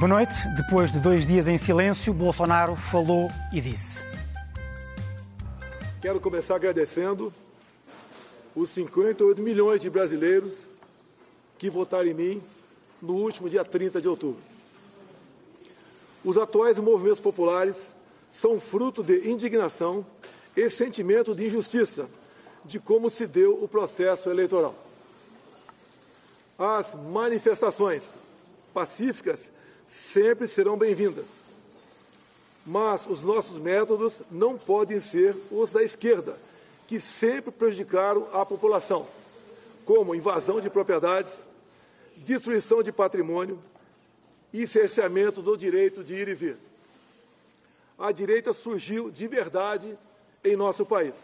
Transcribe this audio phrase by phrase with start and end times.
[0.00, 0.48] Boa noite.
[0.56, 4.02] Depois de dois dias em silêncio, Bolsonaro falou e disse.
[6.00, 7.30] Quero começar agradecendo
[8.56, 10.60] os 58 milhões de brasileiros
[11.58, 12.42] que votaram em mim
[13.02, 14.40] no último dia 30 de outubro.
[16.24, 17.92] Os atuais movimentos populares
[18.32, 20.06] são fruto de indignação
[20.56, 22.08] e sentimento de injustiça
[22.64, 24.74] de como se deu o processo eleitoral.
[26.58, 28.02] As manifestações
[28.72, 29.52] pacíficas
[29.90, 31.26] sempre serão bem-vindas.
[32.64, 36.38] Mas os nossos métodos não podem ser os da esquerda,
[36.86, 39.06] que sempre prejudicaram a população,
[39.84, 41.32] como invasão de propriedades,
[42.16, 43.58] destruição de patrimônio
[44.52, 46.56] e cerceamento do direito de ir e vir.
[47.98, 49.98] A direita surgiu de verdade
[50.44, 51.16] em nosso país.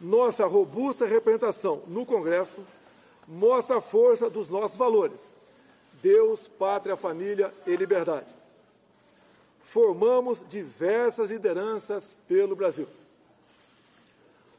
[0.00, 2.60] Nossa robusta representação no Congresso
[3.26, 5.33] mostra a força dos nossos valores
[6.04, 8.30] Deus, pátria, família e liberdade.
[9.62, 12.86] Formamos diversas lideranças pelo Brasil.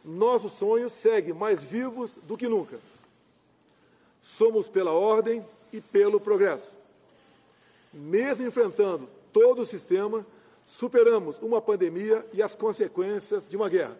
[0.03, 2.79] Nossos sonhos seguem mais vivos do que nunca.
[4.23, 6.71] Somos pela ordem e pelo progresso.
[7.93, 10.25] Mesmo enfrentando todo o sistema,
[10.65, 13.95] superamos uma pandemia e as consequências de uma guerra.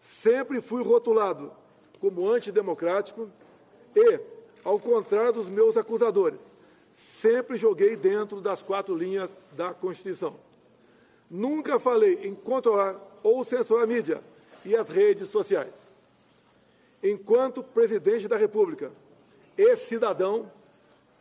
[0.00, 1.52] Sempre fui rotulado
[2.00, 3.28] como antidemocrático
[3.94, 4.35] e
[4.66, 6.40] ao contrário dos meus acusadores,
[6.92, 10.34] sempre joguei dentro das quatro linhas da Constituição.
[11.30, 14.20] Nunca falei em controlar ou censurar a mídia
[14.64, 15.72] e as redes sociais.
[17.00, 18.90] Enquanto presidente da República
[19.56, 20.50] e cidadão,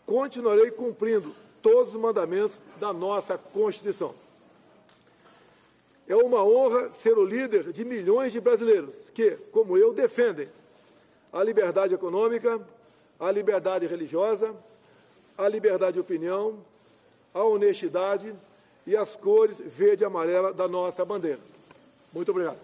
[0.07, 4.15] continuarei cumprindo todos os mandamentos da nossa Constituição.
[6.07, 10.49] É uma honra ser o líder de milhões de brasileiros que, como eu, defendem
[11.31, 12.59] a liberdade econômica,
[13.19, 14.53] a liberdade religiosa,
[15.37, 16.59] a liberdade de opinião,
[17.33, 18.33] a honestidade
[18.85, 21.39] e as cores verde e amarela da nossa bandeira.
[22.13, 22.57] Muito obrigado.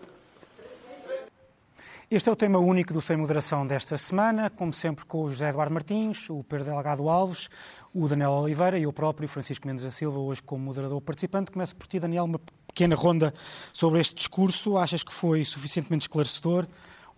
[2.09, 5.47] Este é o tema único do Sem Moderação desta semana, como sempre com o José
[5.47, 7.49] Eduardo Martins, o Pedro Delgado Alves,
[7.95, 11.51] o Daniel Oliveira e eu próprio, Francisco Mendes da Silva, hoje como moderador participante.
[11.51, 13.33] Começo por ti, Daniel, uma pequena ronda
[13.71, 14.77] sobre este discurso.
[14.77, 16.67] Achas que foi suficientemente esclarecedor?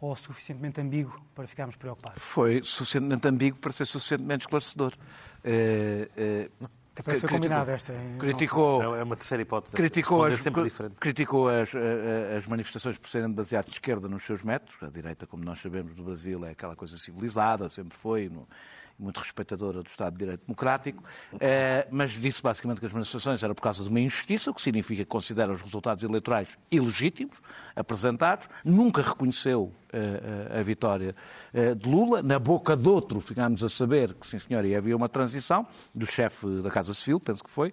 [0.04, 2.22] Ou suficientemente ambíguo para ficarmos preocupados?
[2.22, 4.94] Foi suficientemente ambíguo para ser suficientemente esclarecedor.
[5.42, 6.50] É, é,
[7.04, 7.94] Parece criticou, combinado esta.
[8.20, 9.74] Criticou, é uma terceira hipótese.
[9.74, 10.42] Criticou, as,
[11.00, 11.72] criticou as,
[12.38, 14.76] as, manifestações por serem demasiado de esquerda nos seus métodos.
[14.84, 18.30] A direita, como nós sabemos, do Brasil é aquela coisa civilizada, sempre foi.
[18.30, 18.48] No,
[19.04, 21.04] muito respeitadora do Estado de Direito Democrático,
[21.40, 24.62] eh, mas disse basicamente que as manifestações eram por causa de uma injustiça, o que
[24.62, 27.38] significa que considera os resultados eleitorais ilegítimos,
[27.76, 31.16] apresentados, nunca reconheceu eh, eh, a vitória
[31.78, 35.68] de Lula, na boca de outro ficámos a saber que, sim senhor, havia uma transição,
[35.94, 37.72] do chefe da Casa Civil, penso que foi,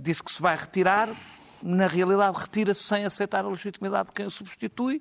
[0.00, 1.14] disse que se vai retirar,
[1.62, 5.00] na realidade retira-se sem aceitar a legitimidade de quem o substitui,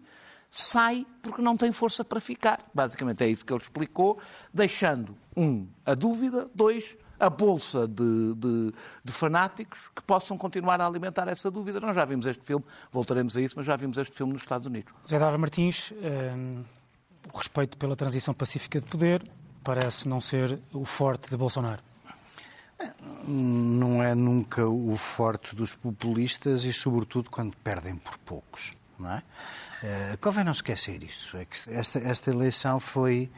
[0.58, 2.60] sai porque não tem força para ficar.
[2.74, 4.18] Basicamente é isso que ele explicou,
[4.54, 8.74] deixando, um, a dúvida, dois, a bolsa de, de,
[9.04, 11.80] de, fanáticos que possam continuar a alimentar essa dúvida.
[11.80, 14.66] Nós já vimos este filme, voltaremos a isso, mas já vimos este filme nos Estados
[14.66, 14.94] Unidos.
[15.08, 16.64] Zé Dara Martins, um,
[17.32, 19.30] o respeito pela transição pacífica de poder
[19.64, 21.84] parece não ser o forte de Bolsonaro.
[23.28, 28.74] Não é nunca o forte dos populistas e, sobretudo, quando perdem por poucos.
[29.00, 29.24] Não é?
[29.84, 31.38] Uh, convém não esquecer isso.
[31.38, 33.30] É que esta, esta eleição foi,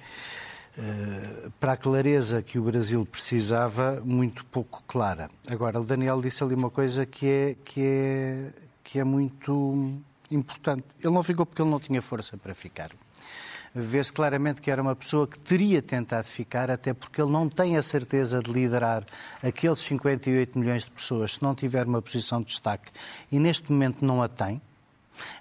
[0.77, 5.29] uh, para a clareza que o Brasil precisava, muito pouco clara.
[5.49, 8.49] Agora, o Daniel disse ali uma coisa que é, que é,
[8.83, 10.01] que é muito
[10.31, 10.85] importante.
[11.03, 12.91] Ele não ficou porque ele não tinha força para ficar.
[13.73, 17.77] Vê-se claramente que era uma pessoa que teria tentado ficar, até porque ele não tem
[17.77, 19.05] a certeza de liderar
[19.43, 22.91] aqueles 58 milhões de pessoas se não tiver uma posição de destaque,
[23.31, 24.59] e neste momento não a tem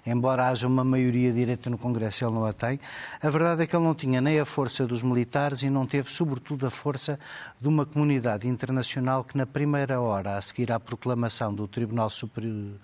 [0.05, 2.79] embora haja uma maioria direita no Congresso, ele não a tem.
[3.21, 6.11] A verdade é que ele não tinha nem a força dos militares e não teve,
[6.11, 7.19] sobretudo, a força
[7.59, 12.75] de uma comunidade internacional que, na primeira hora, a seguir à proclamação do Tribunal Superior.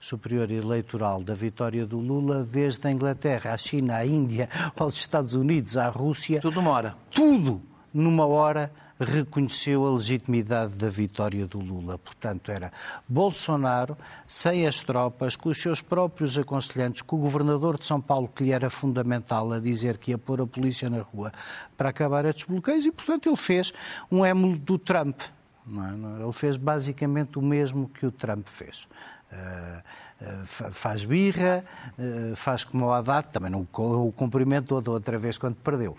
[0.00, 5.34] Superior Eleitoral da vitória do Lula, desde a Inglaterra, à China, à Índia, aos Estados
[5.34, 6.42] Unidos, à Rússia.
[6.42, 6.94] Tudo numa hora.
[7.10, 7.62] Tudo
[7.94, 11.98] numa hora reconheceu a legitimidade da vitória do Lula.
[11.98, 12.72] Portanto, era
[13.08, 13.96] Bolsonaro,
[14.26, 18.44] sem as tropas, com os seus próprios aconselhantes, com o governador de São Paulo, que
[18.44, 21.32] lhe era fundamental a dizer que ia pôr a polícia na rua
[21.76, 23.72] para acabar estes bloqueios, e, portanto, ele fez
[24.10, 25.20] um émulo do Trump.
[25.20, 26.22] É?
[26.22, 28.86] Ele fez basicamente o mesmo que o Trump fez.
[30.44, 31.64] Faz birra,
[32.34, 35.96] faz como o Haddad, também não o cumprimento da outra vez quando perdeu.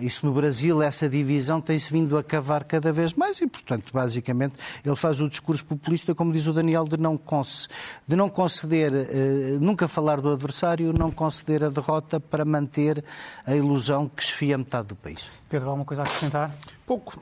[0.00, 4.54] Isso no Brasil, essa divisão tem-se vindo a cavar cada vez mais e, portanto, basicamente,
[4.84, 7.20] ele faz o discurso populista, como diz o Daniel, de não,
[8.06, 8.92] de não conceder,
[9.60, 13.04] nunca falar do adversário, não conceder a derrota para manter
[13.46, 15.42] a ilusão que esfia metade do país.
[15.48, 16.54] Pedro, alguma coisa a acrescentar?
[16.86, 17.20] Pouco.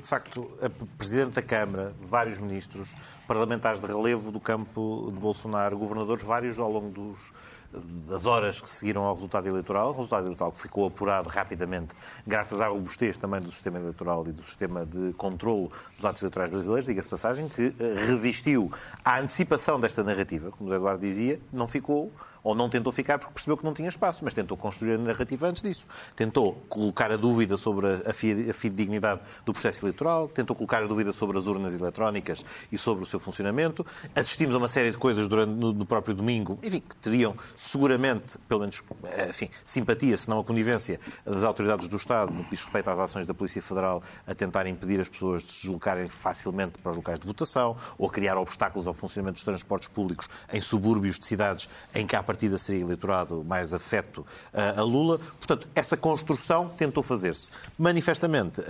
[0.00, 2.92] De facto, a Presidente da Câmara, vários ministros,
[3.26, 7.32] parlamentares de relevo do campo de Bolsonaro, governadores vários ao longo dos,
[7.72, 11.94] das horas que seguiram ao resultado eleitoral, resultado eleitoral que ficou apurado rapidamente,
[12.26, 16.50] graças à robustez também do sistema eleitoral e do sistema de controlo dos atos eleitorais
[16.50, 17.72] brasileiros, diga-se passagem, que
[18.06, 18.72] resistiu
[19.04, 22.10] à antecipação desta narrativa, como o Eduardo dizia, não ficou
[22.42, 25.46] ou não tentou ficar porque percebeu que não tinha espaço, mas tentou construir a narrativa
[25.46, 25.86] antes disso.
[26.16, 31.38] Tentou colocar a dúvida sobre a fidedignidade do processo eleitoral, tentou colocar a dúvida sobre
[31.38, 33.84] as urnas eletrónicas e sobre o seu funcionamento.
[34.14, 38.38] Assistimos a uma série de coisas durante, no, no próprio domingo, enfim, que teriam seguramente,
[38.48, 38.82] pelo menos,
[39.28, 42.98] enfim, simpatia, se não a conivência, das autoridades do Estado no que diz respeito às
[42.98, 46.96] ações da Polícia Federal a tentar impedir as pessoas de se deslocarem facilmente para os
[46.96, 51.68] locais de votação ou criar obstáculos ao funcionamento dos transportes públicos em subúrbios de cidades
[51.94, 55.18] em que há partida seria eleitorado mais afeto a Lula.
[55.18, 57.50] Portanto, essa construção tentou fazer-se.
[57.76, 58.62] Manifestamente,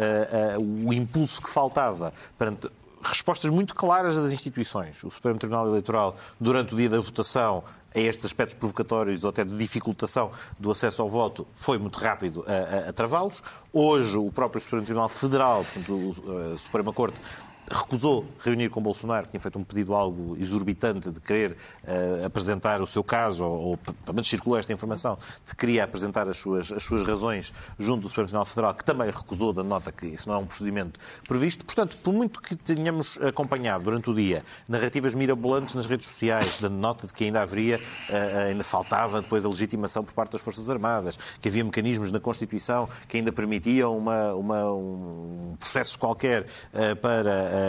[0.58, 2.70] o impulso que faltava perante
[3.02, 5.02] respostas muito claras das instituições.
[5.04, 7.62] O Supremo Tribunal Eleitoral, durante o dia da votação,
[7.94, 12.44] a estes aspectos provocatórios ou até de dificultação do acesso ao voto, foi muito rápido
[12.46, 13.42] a, a, a travá-los.
[13.72, 17.20] Hoje, o próprio Supremo Tribunal Federal, portanto, a Suprema Corte,
[17.70, 22.86] recusou reunir com Bolsonaro, tinha feito um pedido algo exorbitante de querer uh, apresentar o
[22.86, 26.72] seu caso, ou, ou pelo menos circulou esta informação, de que queria apresentar as suas,
[26.72, 30.28] as suas razões junto do Supremo Tribunal Federal, que também recusou da nota que isso
[30.28, 31.64] não é um procedimento previsto.
[31.64, 36.76] Portanto, por muito que tenhamos acompanhado durante o dia narrativas mirabolantes nas redes sociais, dando
[36.76, 40.68] nota de que ainda haveria, uh, ainda faltava depois a legitimação por parte das Forças
[40.68, 46.96] Armadas, que havia mecanismos na Constituição que ainda permitiam uma, uma, um processo qualquer uh,
[46.96, 47.59] para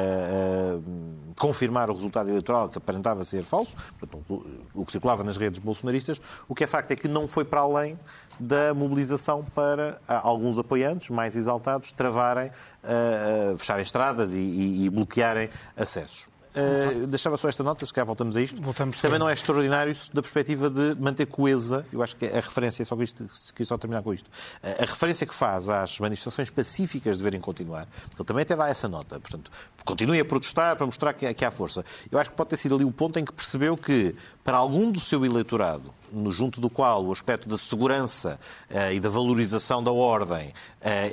[1.38, 6.22] confirmar o resultado eleitoral que aparentava ser falso, portanto, o que circulava nas redes bolsonaristas,
[6.48, 8.00] o que é facto é que não foi para além
[8.40, 12.52] da mobilização para alguns apoiantes mais exaltados travarem,
[12.84, 16.31] uh, fecharem estradas e, e, e bloquearem acessos.
[16.54, 18.62] Uh, deixava só esta nota, se calhar voltamos a isto.
[18.62, 22.84] Voltamos Também não é extraordinário da perspectiva de manter coesa, eu acho que a referência,
[22.84, 24.30] só isto, queria só terminar com isto,
[24.62, 28.90] a referência que faz às manifestações pacíficas deverem continuar, porque ele também até dá essa
[28.90, 29.50] nota, portanto,
[29.86, 31.86] continue a protestar para mostrar que, que há força.
[32.12, 34.14] Eu acho que pode ter sido ali o ponto em que percebeu que,
[34.44, 39.00] para algum do seu eleitorado, no junto do qual o aspecto da segurança uh, e
[39.00, 40.54] da valorização da ordem uh,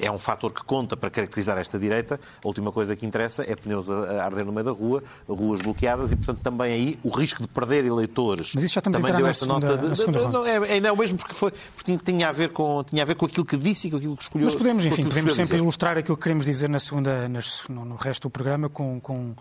[0.00, 3.54] é um fator que conta para caracterizar esta direita, a última coisa que interessa é
[3.54, 7.42] pneus a, arder no meio da rua, ruas bloqueadas e, portanto, também aí o risco
[7.42, 8.52] de perder eleitores.
[8.54, 10.56] Mas isso já estamos também a entrar esta segunda, nota de, de, de, não, é,
[10.72, 13.26] ainda é o mesmo porque, foi, porque tinha, a ver com, tinha a ver com
[13.26, 14.46] aquilo que disse e com aquilo que escolheu.
[14.46, 15.58] Mas podemos, enfim, podemos sempre dizer.
[15.58, 19.34] ilustrar aquilo que queremos dizer na segunda, no, no resto do programa com, com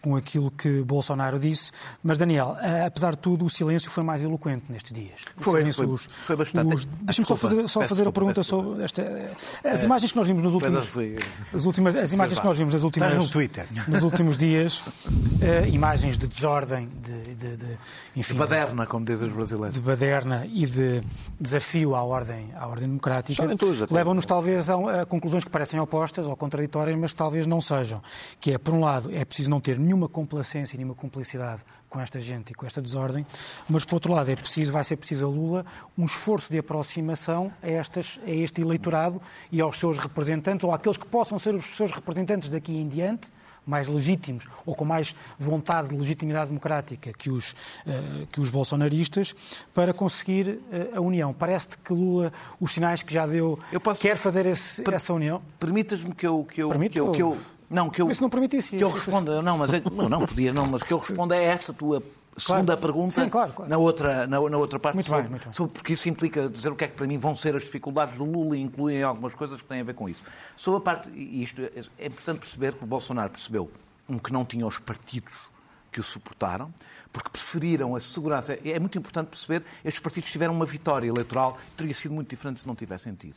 [0.00, 1.72] com aquilo que Bolsonaro disse.
[2.02, 5.20] Mas, Daniel, eh, apesar de tudo, o silêncio foi mais eloquente nestes dias.
[5.36, 6.74] Foi, foi, os, foi bastante.
[6.74, 6.84] Os...
[6.84, 9.02] Deixa-me só fazer, só fazer a pergunta sobre esta...
[9.64, 10.90] as é, imagens que nós vimos nos últimos...
[11.52, 13.14] As, últimas, as imagens que nós vimos nas últimas...
[13.14, 13.66] No Twitter.
[13.88, 17.34] Nos últimos dias, uh, imagens de desordem, de...
[17.34, 17.76] de, de
[18.16, 19.74] enfim, de baderna, como dizem os brasileiros.
[19.74, 21.02] De baderna e de
[21.38, 23.42] desafio à ordem, à ordem democrática,
[23.90, 28.02] levam-nos talvez a, a conclusões que parecem opostas ou contraditórias, mas que talvez não sejam.
[28.40, 32.20] Que é, por um lado, é preciso não ter nenhuma complacência, nenhuma cumplicidade com esta
[32.20, 33.26] gente e com esta desordem,
[33.68, 35.66] mas por outro lado é preciso, vai ser preciso a Lula
[35.98, 39.20] um esforço de aproximação a, estas, a este eleitorado
[39.50, 43.32] e aos seus representantes, ou àqueles que possam ser os seus representantes daqui em diante,
[43.66, 49.34] mais legítimos ou com mais vontade de legitimidade democrática que os, uh, que os bolsonaristas,
[49.74, 51.32] para conseguir uh, a união.
[51.32, 54.00] Parece-te que Lula, os sinais que já deu, posso...
[54.00, 54.94] quer fazer esse, per...
[54.94, 55.42] essa união?
[55.58, 57.38] Permitas-me que eu, que eu, que eu, que eu
[57.70, 58.76] não, que eu, mas se não permitisse.
[58.76, 61.44] Que eu responda, não, mas é, não, não podia, não, mas que eu responda é
[61.44, 62.02] essa tua
[62.36, 62.80] segunda claro.
[62.80, 63.70] pergunta Sim, claro, claro.
[63.70, 66.70] Na, outra, na, na outra parte muito sobre, bem, muito sobre, porque isso implica dizer
[66.70, 69.34] o que é que para mim vão ser as dificuldades do Lula e incluem algumas
[69.34, 70.22] coisas que têm a ver com isso.
[70.56, 73.70] Sobre a parte, e isto é, é importante perceber que o Bolsonaro percebeu
[74.08, 75.34] um que não tinha os partidos
[75.90, 76.72] que o suportaram,
[77.12, 78.58] porque preferiram a segurança.
[78.64, 82.66] É muito importante perceber, estes partidos tiveram uma vitória eleitoral, teria sido muito diferente se
[82.66, 83.36] não tivessem tido.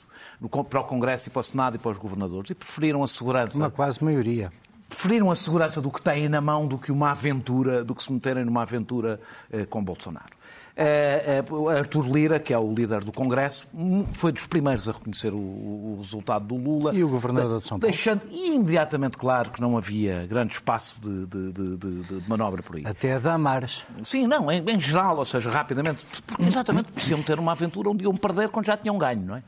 [0.69, 3.57] Para o Congresso e para o Senado e para os governadores, e preferiram a segurança.
[3.57, 4.51] Uma quase maioria
[4.93, 8.13] preferiram a segurança do que têm na mão do que uma aventura, do que se
[8.13, 9.19] meterem numa aventura
[9.51, 10.42] eh, com Bolsonaro.
[10.75, 13.67] Eh, eh, Artur Lira, que é o líder do Congresso,
[14.13, 16.93] foi dos primeiros a reconhecer o, resultado do Lula.
[16.95, 17.91] E o governador de São Paulo.
[17.91, 22.83] Deixando imediatamente claro que não havia grande espaço de, de, de, de, manobra por aí.
[22.85, 23.85] Até a Damares.
[24.03, 27.89] Sim, não, em, em, geral, ou seja, rapidamente, porque exatamente porque iam ter uma aventura
[27.89, 29.43] onde iam perder quando já tinham ganho, não é?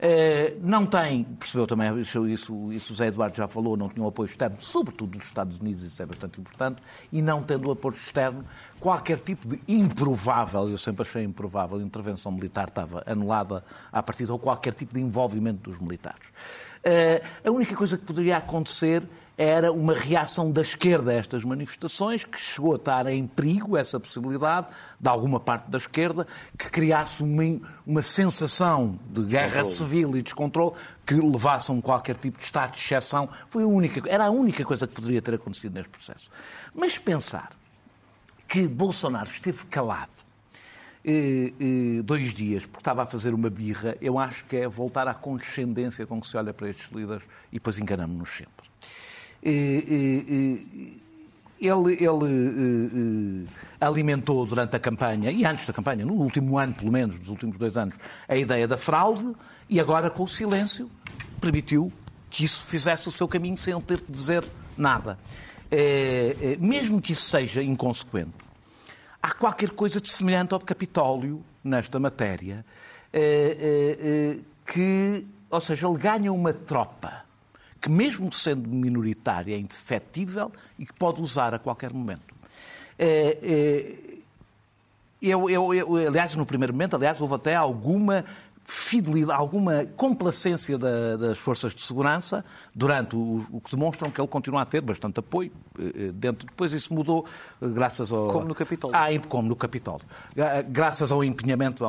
[0.00, 4.08] Uh, não tem, percebeu também, isso, isso, o Zé Eduardo já falou, não tinha um
[4.08, 8.42] apoio externo, sobretudo dos Estados Unidos, isso é bastante importante, e não tendo apoio externo,
[8.80, 14.38] qualquer tipo de improvável, eu sempre achei improvável, intervenção militar estava anulada à partida, ou
[14.38, 16.28] qualquer tipo de envolvimento dos militares.
[16.78, 19.02] Uh, a única coisa que poderia acontecer
[19.42, 23.98] era uma reação da esquerda a estas manifestações, que chegou a estar em perigo essa
[23.98, 24.66] possibilidade,
[25.00, 26.26] de alguma parte da esquerda,
[26.58, 30.74] que criasse uma, uma sensação de guerra civil e descontrole
[31.06, 33.30] que levassem qualquer tipo de estado de exceção.
[33.48, 36.30] Foi a única, era a única coisa que poderia ter acontecido neste processo.
[36.74, 37.50] Mas pensar
[38.46, 40.12] que Bolsonaro esteve calado
[41.02, 45.08] eh, eh, dois dias porque estava a fazer uma birra, eu acho que é voltar
[45.08, 48.59] à condescendência com que se olha para estes líderes e depois enganamos-nos sempre
[49.42, 50.66] ele,
[51.60, 53.46] ele
[53.80, 57.58] alimentou durante a campanha, e antes da campanha, no último ano, pelo menos, nos últimos
[57.58, 57.94] dois anos,
[58.28, 59.34] a ideia da fraude,
[59.68, 60.90] e agora, com o silêncio,
[61.40, 61.92] permitiu
[62.28, 64.44] que isso fizesse o seu caminho sem ele ter que dizer
[64.76, 65.18] nada.
[66.58, 68.32] mesmo que isso seja inconsequente,
[69.22, 72.64] há qualquer coisa de semelhante ao Capitólio nesta matéria,
[74.66, 77.24] que, ou seja, ele ganha uma tropa
[77.80, 82.34] que, mesmo sendo minoritária, é indefetível e que pode usar a qualquer momento.
[82.98, 84.20] É, é,
[85.22, 88.24] eu, eu, eu, aliás, no primeiro momento, aliás, houve até alguma
[88.70, 94.28] fidelidade, alguma complacência da, das forças de segurança durante o, o, que demonstram que ele
[94.28, 96.46] continua a ter bastante apoio eh, eh, dentro.
[96.46, 97.26] Depois isso mudou
[97.60, 98.28] eh, graças ao...
[98.28, 98.96] Como no Capitólio.
[98.96, 100.06] Ah, como no Capitólio.
[100.68, 101.88] Graças ao empenhamento, à,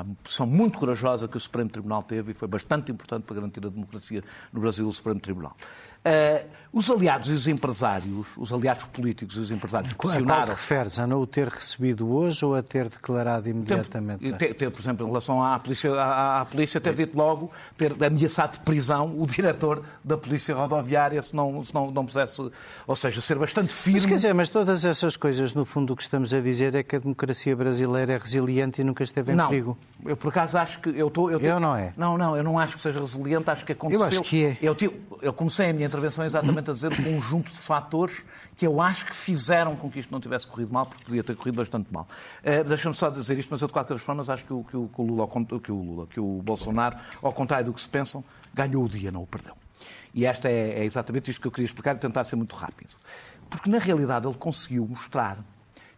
[0.00, 3.66] à posição muito corajosa que o Supremo Tribunal teve e foi bastante importante para garantir
[3.66, 5.56] a democracia no Brasil, o Supremo Tribunal.
[6.06, 10.42] Uh, os aliados e os empresários, os aliados políticos e os empresários que pressionaram...
[10.42, 10.98] A qual referes?
[10.98, 14.32] A não o ter recebido hoje ou a ter declarado imediatamente?
[14.32, 17.94] Ter, ter por exemplo, em relação à polícia, à, à polícia ter dito logo, ter
[18.04, 22.42] ameaçado de prisão o diretor da polícia rodoviária se não, se não, não pusesse...
[22.88, 24.00] Ou seja, ser bastante firme...
[24.00, 26.82] Mas quer dizer, mas todas essas coisas, no fundo, o que estamos a dizer é
[26.82, 29.78] que a democracia brasileira é resiliente e nunca esteve em não, perigo.
[30.04, 30.88] eu por acaso acho que...
[30.88, 31.92] Eu, tô, eu, eu não é?
[31.96, 34.00] Não, não, eu não acho que seja resiliente, acho que aconteceu...
[34.00, 34.58] Eu acho que é.
[34.60, 34.76] Eu,
[35.22, 38.24] eu comecei a minha intervenção exatamente a dizer um conjunto de fatores
[38.56, 41.36] que eu acho que fizeram com que isto não tivesse corrido mal, porque podia ter
[41.36, 42.08] corrido bastante mal.
[42.42, 44.88] Uh, Deixa-me só dizer isto, mas eu de qualquer forma acho que o, que o,
[44.88, 45.28] que o Lula,
[45.60, 49.10] que o Lula, que o Bolsonaro, ao contrário do que se pensam, ganhou o dia,
[49.10, 49.54] não o perdeu.
[50.12, 52.90] E esta é, é exatamente isto que eu queria explicar e tentar ser muito rápido.
[53.50, 55.38] Porque, na realidade, ele conseguiu mostrar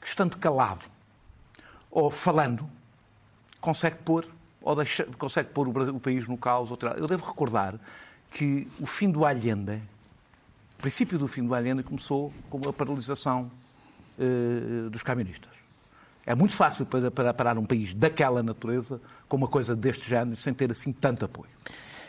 [0.00, 0.84] que, estando calado
[1.90, 2.68] ou falando,
[3.60, 4.26] consegue pôr,
[4.60, 6.70] ou deixa, consegue pôr o, o país no caos.
[6.70, 7.74] Ou eu devo recordar
[8.30, 9.80] que o fim do Allende,
[10.78, 13.50] o princípio do fim do Allende começou com a paralisação
[14.18, 15.52] uh, dos camionistas.
[16.24, 20.36] É muito fácil para, para parar um país daquela natureza com uma coisa deste género
[20.36, 21.50] sem ter assim tanto apoio.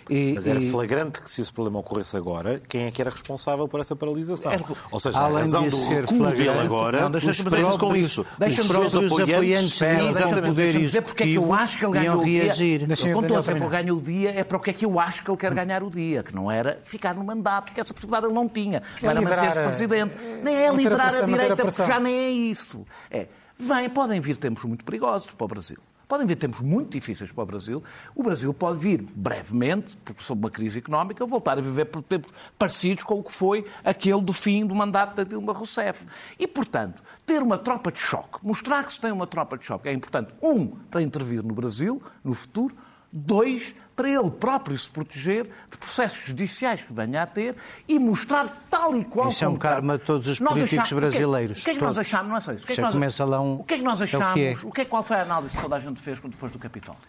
[0.10, 0.70] E, Mas era e...
[0.70, 4.52] flagrante que se esse problema ocorresse agora, quem é que era responsável por essa paralisação?
[4.52, 4.64] Era...
[4.92, 8.26] Ou seja, Além a razão de do ser dele agora, não, os próprios, com isso.
[8.38, 12.22] Deixa-me os próprios apoiantes, apoiantes poder dizer porque é que eu acho que ele ganhou
[12.22, 12.44] o dia.
[12.44, 12.80] reagir.
[12.80, 15.00] Quando estou a dizer para ganhar o dia, é para o que é que eu
[15.00, 17.94] acho que ele quer ganhar o dia, que não era ficar no mandato, porque essa
[17.94, 18.82] possibilidade ele não tinha.
[19.02, 20.16] Não era manter-se presidente.
[20.44, 22.86] Nem é liderar a direita, porque já nem é isso.
[23.10, 25.78] É, vem, podem vir tempos muito perigosos para o Brasil.
[26.08, 27.84] Podem vir tempos muito difíceis para o Brasil.
[28.16, 32.32] O Brasil pode vir brevemente, porque sob uma crise económica, voltar a viver por tempos
[32.58, 36.06] parecidos com o que foi aquele do fim do mandato da Dilma Rousseff.
[36.40, 39.90] E, portanto, ter uma tropa de choque, mostrar que se tem uma tropa de choque
[39.90, 42.74] é importante, um, para intervir no Brasil, no futuro,
[43.12, 47.56] dois, para ele próprio se proteger de processos judiciais que venha a ter
[47.88, 51.62] e mostrar tal e qual Isso é um karma de todos os políticos achamos, brasileiros.
[51.62, 52.30] O que é que, nós achamos?
[52.30, 52.64] Não é só isso.
[52.64, 53.56] O que é que, nós, lá um...
[53.56, 54.28] o que, é que nós achamos?
[54.28, 54.68] É o, que é.
[54.68, 57.02] o que é qual foi a análise que toda a gente fez depois do Capitólio?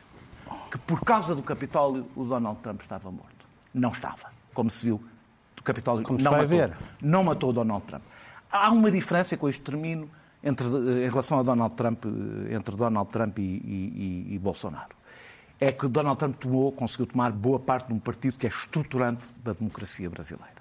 [0.71, 3.47] Que por causa do Capitólio o Donald Trump estava morto.
[3.75, 4.31] Não estava.
[4.55, 5.02] Como se viu,
[5.59, 6.76] o Capitólio Como não, matou, ver.
[7.00, 8.02] não matou o Donald Trump.
[8.50, 10.11] Há uma diferença, com este termino,
[10.43, 12.05] entre, em relação a Donald Trump,
[12.50, 14.99] entre Donald Trump e, e, e, e Bolsonaro
[15.61, 19.25] é que Donald Trump tomou, conseguiu tomar boa parte de um partido que é estruturante
[19.43, 20.59] da democracia brasileira.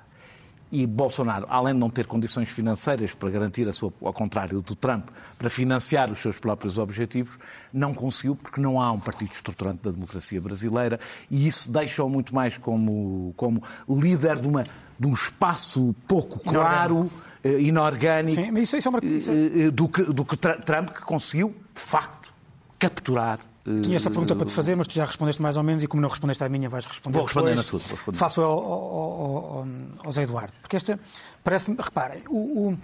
[0.69, 4.75] E Bolsonaro, além de não ter condições financeiras para garantir, a sua, ao contrário do
[4.75, 5.07] Trump,
[5.39, 7.39] para financiar os seus próprios objetivos,
[7.71, 10.99] não conseguiu porque não há um partido estruturante da democracia brasileira
[11.31, 14.65] e isso deixa-o muito mais como, como líder de uma
[14.99, 17.09] de um espaço pouco claro,
[17.43, 21.01] eh, inorgânico, Sim, mas isso- é uma- eh, eh, do que, do que Trump que
[21.01, 22.33] conseguiu, de facto,
[22.77, 23.39] capturar.
[23.67, 25.87] Eh, Tinha essa pergunta para te fazer, mas tu já respondeste mais ou menos e
[25.87, 27.73] como não respondeste à minha, vais responder Vou responder depois.
[27.73, 28.17] na sua, responder.
[28.17, 29.67] Faço ao, ao, ao,
[30.05, 30.53] ao Zé Eduardo.
[30.61, 30.99] Porque esta,
[31.43, 32.77] parece-me, reparem, o, o-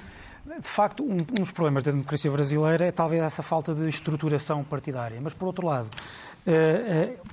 [0.45, 4.61] de facto, um, um dos problemas da democracia brasileira é talvez essa falta de estruturação
[4.65, 5.17] partidária.
[5.21, 6.32] Mas, por outro lado, eh, eh,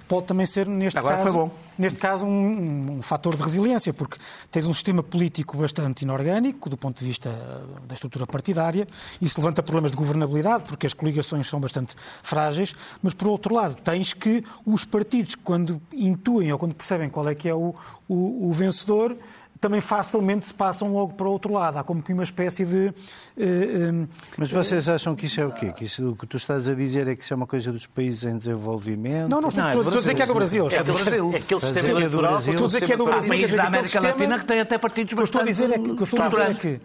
[0.07, 4.19] pode também ser, neste Agora caso, neste caso, um, um- um fator de resiliência, porque
[4.51, 8.87] tens um sistema político bastante inorgânico do ponto de vista eh, da estrutura partidária.
[9.21, 13.77] Isso levanta problemas de governabilidade, porque as coligações são bastante frágeis, mas por outro lado,
[13.77, 17.75] tens que os partidos, quando intuem ou quando percebem qual é que é o,
[18.09, 19.17] o- o vencedor,
[19.61, 21.77] também facilmente se passam logo para o outro lado.
[21.79, 22.87] Há como que uma espécie de.
[22.87, 22.93] eh,
[23.39, 24.07] eh,
[24.39, 25.73] Mas vocês acham que isso é o quê?
[25.77, 27.87] Que isso, o que tu estás a dizer é que isso é uma coisa dos
[27.87, 29.29] países em desenvolvimento?
[29.29, 30.69] não, não estou, Não, é estou- do estou a dizer que é do Brasil.
[30.71, 31.31] É do Brasil.
[31.35, 32.17] É aquele sistema dizer que é do.
[32.19, 32.53] Brasil?
[32.53, 33.29] Estou a dizer que é do Há Brasil.
[33.29, 35.25] países quer dizer da que América sistema- Latina que têm até partidos O que eu
[35.25, 36.81] estou a dizer é que, o que eu estou a dizer é que,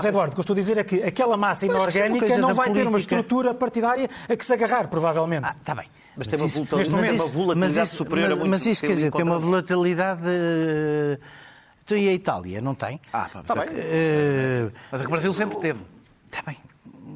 [0.00, 2.38] Zé Eduardo, o que eu estou a dizer é que aquela massa que é inorgânica
[2.38, 5.48] não vai ter uma estrutura partidária a que se agarrar, provavelmente.
[5.48, 5.86] Está bem.
[6.16, 8.38] Mas tem uma isso- volatilidade- mas tem uma isso- volatilidade mas isso- superior a mas-
[8.38, 10.24] muito Mas isso que quer dizer, tem uma volatilidade.
[11.96, 12.60] E a Itália?
[12.60, 13.00] Não tem?
[13.12, 13.76] Ah, pá, Está mas, bem.
[13.78, 15.80] Eh, mas é que o Brasil sempre teve.
[16.26, 16.56] Está bem.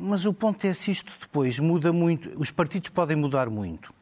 [0.00, 2.30] Mas o ponto é se isto depois muda muito.
[2.40, 3.92] Os partidos podem mudar muito.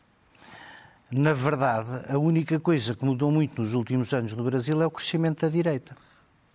[1.11, 4.91] Na verdade, a única coisa que mudou muito nos últimos anos no Brasil é o
[4.91, 5.95] crescimento da direita.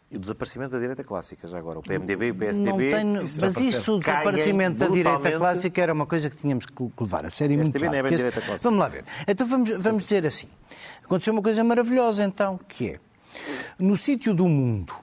[0.09, 1.79] E o desaparecimento da direita clássica, já agora.
[1.79, 2.91] O PMDB e o Não PSDB.
[2.91, 3.05] tem,
[3.41, 7.29] mas isso, o desaparecimento da direita clássica era uma coisa que tínhamos que levar a
[7.29, 8.69] sério muito PSDB não é claro, bem porque direita clássica.
[8.69, 9.03] Vamos lá ver.
[9.27, 10.47] Então vamos, vamos dizer assim.
[11.03, 12.99] Aconteceu uma coisa maravilhosa então, que é,
[13.79, 14.93] no sítio do mundo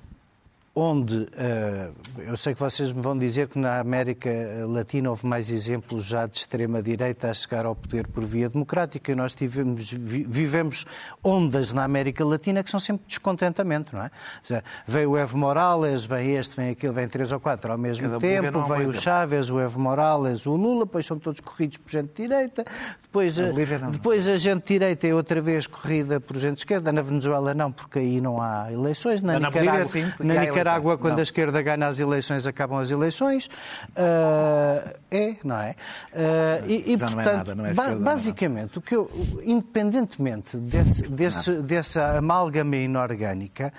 [0.75, 1.89] onde, eh,
[2.27, 4.31] eu sei que vocês me vão dizer que na América
[4.67, 9.15] Latina houve mais exemplos já de extrema-direita a chegar ao poder por via democrática e
[9.15, 10.87] nós tivemos, vi- vivemos
[11.23, 14.11] ondas na América Latina que são sempre descontentamento, não é?
[14.43, 18.07] Seja, veio o Evo Morales, vem este, vem aquele, vem três ou quatro ao mesmo
[18.09, 18.95] Cada tempo, veio o.
[18.95, 22.65] Chávez, o Evo Morales, o Lula, depois são todos corridos por gente de direita,
[23.03, 23.91] depois, a- não.
[23.91, 27.53] depois a gente de direita é outra vez corrida por gente de esquerda, na Venezuela
[27.53, 31.01] não, porque aí não há eleições, na, Na Nicarágua, Bolívia, sim, na há Nicarágua eleições.
[31.01, 31.19] quando Não.
[31.19, 33.51] a esquerda ganha as eleições, acabam as eleições.
[33.97, 35.75] Ah, é, não é?
[36.15, 38.97] Ah, e, e, não é portanto, nada, não é esquerda, não é basicamente, o que
[38.97, 39.11] eu,
[39.45, 43.73] independentemente desse, desse, dessa amálgama inorgânica,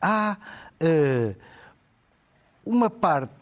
[0.00, 0.36] há
[0.80, 1.34] ah,
[2.64, 3.32] uma parte.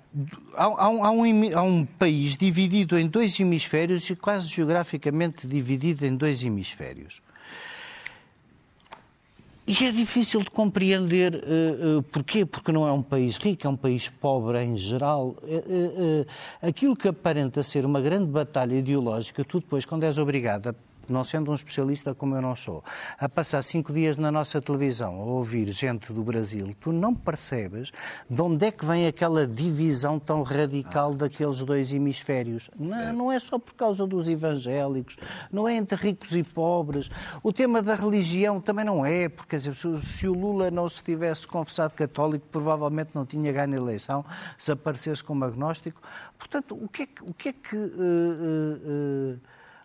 [0.54, 5.44] Há, há um, há um há um país dividido em dois hemisférios e quase geograficamente
[5.44, 7.20] dividido em dois hemisférios.
[9.66, 13.70] E é difícil de compreender eh, eh, porquê, porque não é um país rico, é
[13.70, 15.36] um país pobre em geral.
[15.42, 16.26] Eh,
[16.60, 20.74] aquilo que aparenta ser uma grande batalha ideológica, tu depois, quando és obrigado a
[21.12, 22.82] não sendo um especialista como eu não sou,
[23.18, 27.90] a passar cinco dias na nossa televisão a ouvir gente do Brasil, tu não percebes
[28.28, 32.70] de onde é que vem aquela divisão tão radical daqueles dois hemisférios.
[32.78, 35.16] Não, não é só por causa dos evangélicos,
[35.50, 37.10] não é entre ricos e pobres.
[37.42, 41.02] O tema da religião também não é, porque quer dizer, se, o Lula não se
[41.02, 44.24] tivesse confessado católico, provavelmente não tinha ganho a eleição,
[44.58, 46.00] se aparecesse como agnóstico.
[46.38, 49.36] Portanto, o que é que, o que, é que eh, eh, eh,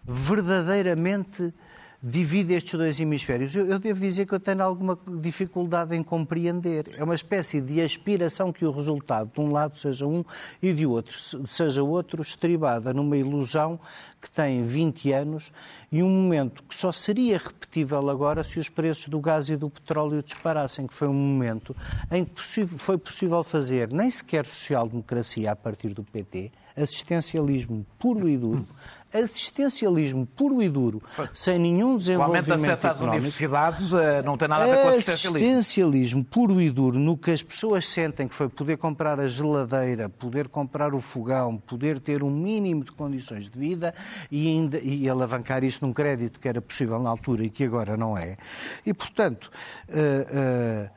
[0.09, 1.53] verdadeiramente
[2.01, 3.53] divide estes dois hemisférios.
[3.53, 6.95] Eu, eu devo dizer que eu tenho alguma dificuldade em compreender.
[6.97, 10.23] É uma espécie de aspiração que o resultado de um lado seja um
[10.61, 13.79] e de outro seja outro, estribada numa ilusão
[14.21, 15.51] que tem 20 anos
[15.91, 19.69] e um momento que só seria repetível agora se os preços do gás e do
[19.69, 21.75] petróleo disparassem, que foi um momento
[22.11, 28.37] em que foi possível fazer nem sequer social-democracia a partir do PT, assistencialismo puro e
[28.37, 28.67] duro,
[29.13, 31.01] assistencialismo puro e duro,
[31.33, 33.17] sem nenhum O desenvolvimento acesso às económico.
[33.17, 35.37] universidades eh, não tem nada a ver com assistencialismo.
[35.37, 40.09] Assistencialismo puro e duro no que as pessoas sentem que foi poder comprar a geladeira,
[40.09, 43.93] poder comprar o fogão, poder ter um mínimo de condições de vida
[44.31, 47.97] e, ainda, e alavancar isso num crédito que era possível na altura e que agora
[47.97, 48.37] não é.
[48.85, 49.51] E, portanto,
[49.87, 50.89] eh, eh,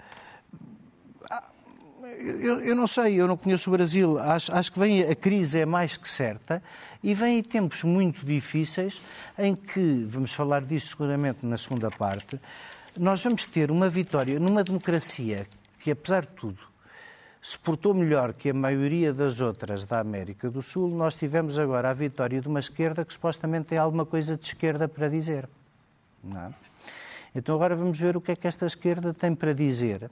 [2.18, 4.18] eu, eu não sei, eu não conheço o Brasil.
[4.18, 6.62] Acho, acho que vem, a crise é mais que certa
[7.02, 9.02] e em tempos muito difíceis
[9.38, 12.40] em que, vamos falar disso seguramente na segunda parte,
[12.96, 15.46] nós vamos ter uma vitória numa democracia
[15.80, 16.72] que, apesar de tudo,
[17.40, 21.90] se portou melhor que a maioria das outras da América do Sul, nós tivemos agora
[21.90, 25.48] a vitória de uma esquerda que supostamente tem alguma coisa de esquerda para dizer.
[26.22, 26.50] Não é?
[27.34, 30.10] Então agora vamos ver o que é que esta esquerda tem para dizer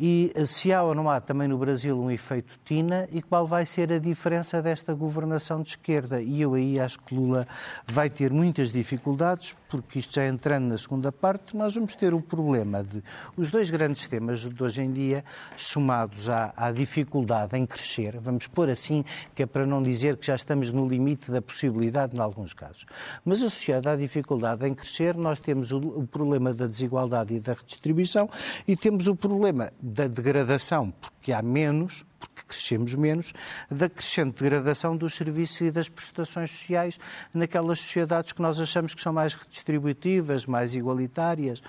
[0.00, 3.66] e se há ou não há também no Brasil um efeito Tina e qual vai
[3.66, 6.22] ser a diferença desta governação de esquerda.
[6.22, 7.48] E eu aí acho que Lula
[7.84, 12.20] vai ter muitas dificuldades, porque isto já entrando na segunda parte, nós vamos ter o
[12.20, 13.02] problema de
[13.36, 15.24] os dois grandes temas de hoje em dia,
[15.56, 20.26] somados à, à dificuldade em crescer, vamos pôr assim, que é para não dizer que
[20.26, 22.84] já estamos no limite da possibilidade em alguns casos.
[23.24, 27.54] Mas associado à dificuldade em crescer, nós temos o, o problema da desigualdade e da
[27.54, 28.30] redistribuição
[28.66, 33.32] e temos o problema da degradação, porque há menos, porque crescemos menos,
[33.70, 36.98] da crescente degradação dos serviços e das prestações sociais
[37.34, 41.62] naquelas sociedades que nós achamos que são mais redistributivas, mais igualitárias.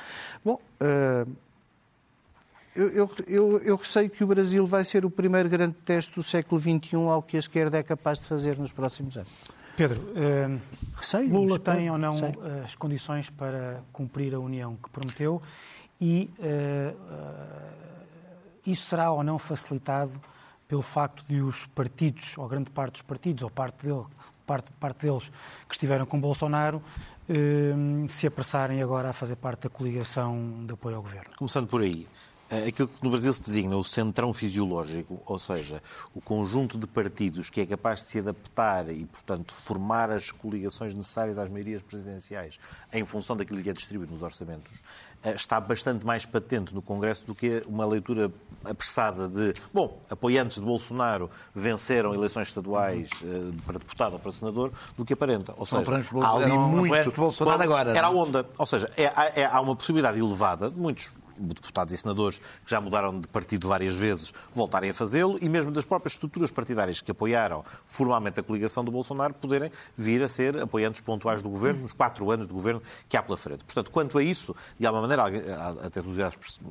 [0.43, 0.59] Bom.
[0.81, 1.49] Uh,
[2.75, 6.23] eu, eu, eu, eu, receio que o Brasil vai ser o primeiro grande teste do
[6.23, 9.31] século XXI ao que a esquerda é capaz de fazer nos próximos anos.
[9.75, 10.59] Pedro, uh,
[10.95, 12.31] receio, Lula tem ou não sei.
[12.63, 15.41] as condições para cumprir a união que prometeu
[15.99, 16.95] e uh,
[18.65, 20.19] isso será ou não facilitado
[20.67, 24.05] pelo facto de os partidos, ou grande parte dos partidos, ou parte, dele,
[24.45, 25.31] parte, parte deles
[25.67, 26.81] que estiveram com Bolsonaro,
[27.27, 27.73] eh,
[28.07, 31.31] se apressarem agora a fazer parte da coligação de apoio ao governo?
[31.37, 32.07] Começando por aí.
[32.49, 35.83] Eh, aquilo que no Brasil se designa o centrão fisiológico, ou seja,
[36.15, 40.95] o conjunto de partidos que é capaz de se adaptar e, portanto, formar as coligações
[40.95, 42.59] necessárias às maiorias presidenciais
[42.91, 44.81] em função daquilo que é distribuído nos orçamentos,
[45.23, 48.31] eh, está bastante mais patente no Congresso do que uma leitura
[48.65, 54.71] apressada de, bom, apoiantes de Bolsonaro venceram eleições estaduais eh, para deputado ou para senador,
[54.97, 55.53] do que aparenta.
[55.55, 55.83] Ou seja,
[56.23, 57.11] há ali muito...
[57.11, 57.95] Bolsonaro agora.
[57.95, 58.45] Era a onda.
[58.57, 62.81] Ou seja, é, é, há uma possibilidade elevada de muitos deputados e senadores que já
[62.81, 67.11] mudaram de partido várias vezes voltarem a fazê-lo e mesmo das próprias estruturas partidárias que
[67.11, 71.93] apoiaram formalmente a coligação do Bolsonaro poderem vir a ser apoiantes pontuais do governo nos
[71.93, 73.63] quatro anos de governo que há pela frente.
[73.63, 75.23] Portanto, quanto a isso, de alguma maneira,
[75.85, 76.01] até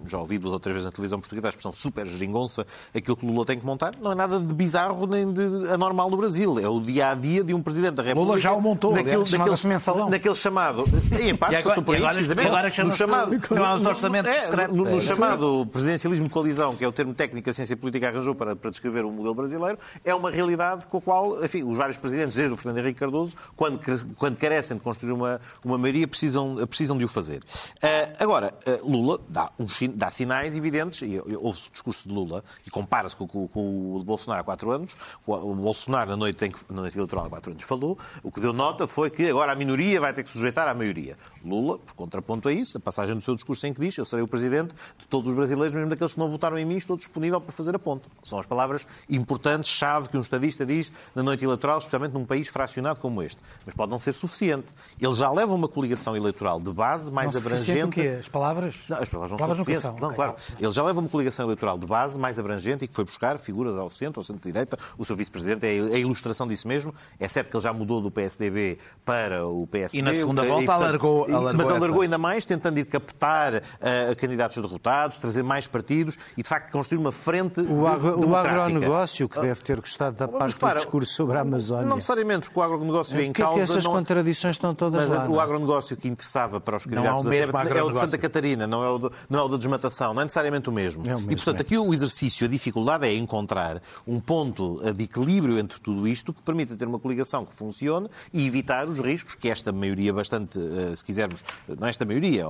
[0.07, 3.26] já ouvi duas ou três vezes na televisão portuguesa a expressão super geringonça, aquilo que
[3.26, 6.59] Lula tem que montar, não é nada de bizarro nem de anormal no Brasil.
[6.59, 8.28] É o dia a dia de um Presidente da República.
[8.28, 10.11] Lula já o montou, naquele, naquele, mensalão.
[10.11, 10.85] naquele chamado.
[11.20, 12.46] Em parte, e agora, passou por aí, precisamente.
[12.46, 13.40] Agora no chamado.
[13.50, 17.14] Não, no, orçamento é, no, no, no chamado presidencialismo de coalizão, que é o termo
[17.14, 20.86] técnico que a ciência política arranjou para, para descrever o modelo brasileiro, é uma realidade
[20.86, 23.80] com a qual, enfim, os vários presidentes, desde o Fernando Henrique Cardoso, quando,
[24.16, 27.42] quando carecem de construir uma, uma maioria, precisam, precisam de o fazer.
[27.76, 32.42] Uh, agora, uh, Lula dá, um, dá sinais evidentes, e ouve-se o discurso de Lula,
[32.66, 34.96] e compara-se com, com, com, o de Bolsonaro há quatro anos.
[35.26, 37.98] O, o Bolsonaro, na noite, em, na noite eleitoral há quatro anos, falou.
[38.22, 41.16] O que deu nota foi que agora a minoria vai ter que sujeitar à maioria.
[41.44, 44.24] Lula, por contraponto a isso, a passagem do seu discurso em que diz: Eu serei
[44.24, 47.40] o presidente de todos os brasileiros, mesmo daqueles que não votaram em mim, estou disponível
[47.40, 48.04] para fazer a ponte.
[48.22, 52.48] São as palavras importantes, chave, que um estadista diz na noite eleitoral, especialmente num país
[52.48, 53.40] fracionado como este.
[53.64, 54.72] Mas pode não ser suficiente.
[55.00, 57.84] Ele já leva uma coligação eleitoral de base mais não abrangente.
[57.84, 58.16] O quê?
[58.18, 58.84] As palavras?
[58.88, 60.00] Não, as palavras não palavras são suficientes.
[60.00, 60.34] Não, okay, claro.
[60.58, 63.76] Ele já leva uma coligação eleitoral de base mais abrangente e que foi buscar figuras
[63.76, 64.78] ao centro, ao centro-direita.
[64.96, 66.94] O seu vice-presidente é a ilustração disso mesmo.
[67.18, 69.98] É certo que ele já mudou do PSDB para o PSD.
[69.98, 73.54] E na segunda volta e, portanto, alargou, alargou Mas alargou ainda mais, tentando ir captar
[73.56, 78.36] uh, candidatos derrotados, trazer mais partidos e, de facto, construir uma frente O, agro, o
[78.36, 81.86] agronegócio, que deve ter gostado da parte repara, do discurso sobre a Amazónia.
[81.86, 83.60] Não necessariamente, porque o agronegócio vem em que causa...
[83.60, 83.92] É que essas não...
[83.92, 87.90] contradições estão todas mas lá, o agronegócio que interessava para os candidatos da é o
[87.90, 90.68] de Santa Catarina, não é o, de, não é o da desmatação, não é necessariamente
[90.68, 91.02] o mesmo.
[91.06, 91.62] É o mesmo e, portanto, é.
[91.62, 96.42] aqui o exercício, a dificuldade é encontrar um ponto de equilíbrio entre tudo isto que
[96.42, 100.96] permita ter uma coligação que funcione e evitar os riscos que esta maioria bastante, eh,
[100.96, 102.44] se quisermos, não é esta maioria,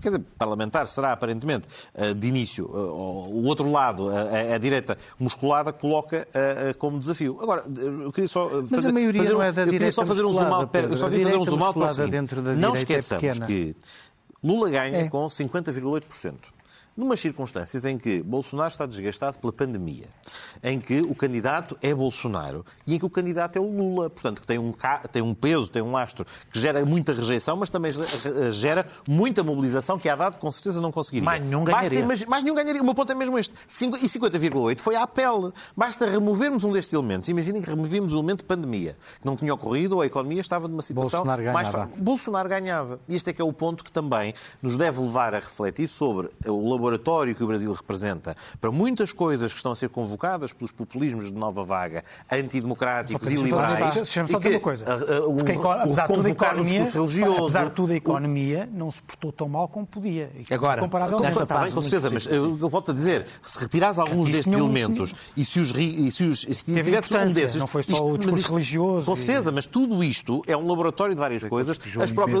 [0.00, 4.96] quer dizer, parlamentar será aparentemente eh, de início, eh, o outro lado, a, a direita
[5.18, 6.26] musculada, coloca
[6.78, 7.38] como desafio.
[7.40, 7.64] Agora,
[8.02, 8.48] eu queria só.
[8.48, 9.92] Fazer, Mas a maioria fazer, não é da eu direita.
[9.92, 12.54] Só fazer um zoom out, eu só queria fazer um zoom out seguinte, dentro da
[12.54, 13.74] não é esqueçamos é que
[14.42, 15.08] Lula ganha é.
[15.08, 16.34] com 50,8%
[16.96, 20.06] numas circunstâncias em que Bolsonaro está desgastado pela pandemia,
[20.62, 24.40] em que o candidato é Bolsonaro e em que o candidato é o Lula, portanto,
[24.40, 24.72] que tem um,
[25.12, 27.92] tem um peso, tem um lastro que gera muita rejeição, mas também
[28.50, 31.24] gera muita mobilização que, a dado, com certeza não conseguiria.
[31.24, 32.04] Mais nenhum ganharia.
[32.06, 32.80] Basta, mais nenhum ganharia.
[32.80, 33.54] O meu ponto é mesmo este.
[34.02, 35.52] E 50,8 foi à pele.
[35.76, 37.28] Basta removermos um destes elementos.
[37.28, 40.68] Imaginem que removimos o elemento de pandemia, que não tinha ocorrido ou a economia estava
[40.68, 41.96] numa situação Bolsonaro mais fácil.
[41.96, 43.00] Bolsonaro ganhava.
[43.08, 46.28] E este é que é o ponto que também nos deve levar a refletir sobre
[46.46, 50.72] o laboratório que o Brasil representa para muitas coisas que estão a ser convocadas pelos
[50.72, 53.94] populismos de nova vaga, antidemocráticos e liberais.
[53.94, 54.84] Deixa-me só dizer uma coisa.
[55.36, 59.68] Porque, apesar, tudo a economia, apesar de tudo, a economia não se portou tão mal
[59.68, 60.30] como podia.
[60.50, 61.42] Agora, comparavelmente.
[61.42, 65.14] Está bem, com certeza, mas eu, eu volto a dizer, se retirares alguns destes elementos
[65.36, 67.56] e se os, e se os se tivesse um desses...
[67.56, 69.06] Não foi só isto, o discurso isto, religioso.
[69.06, 69.52] Com certeza, e...
[69.52, 71.78] mas tudo isto é um laboratório de várias coisas.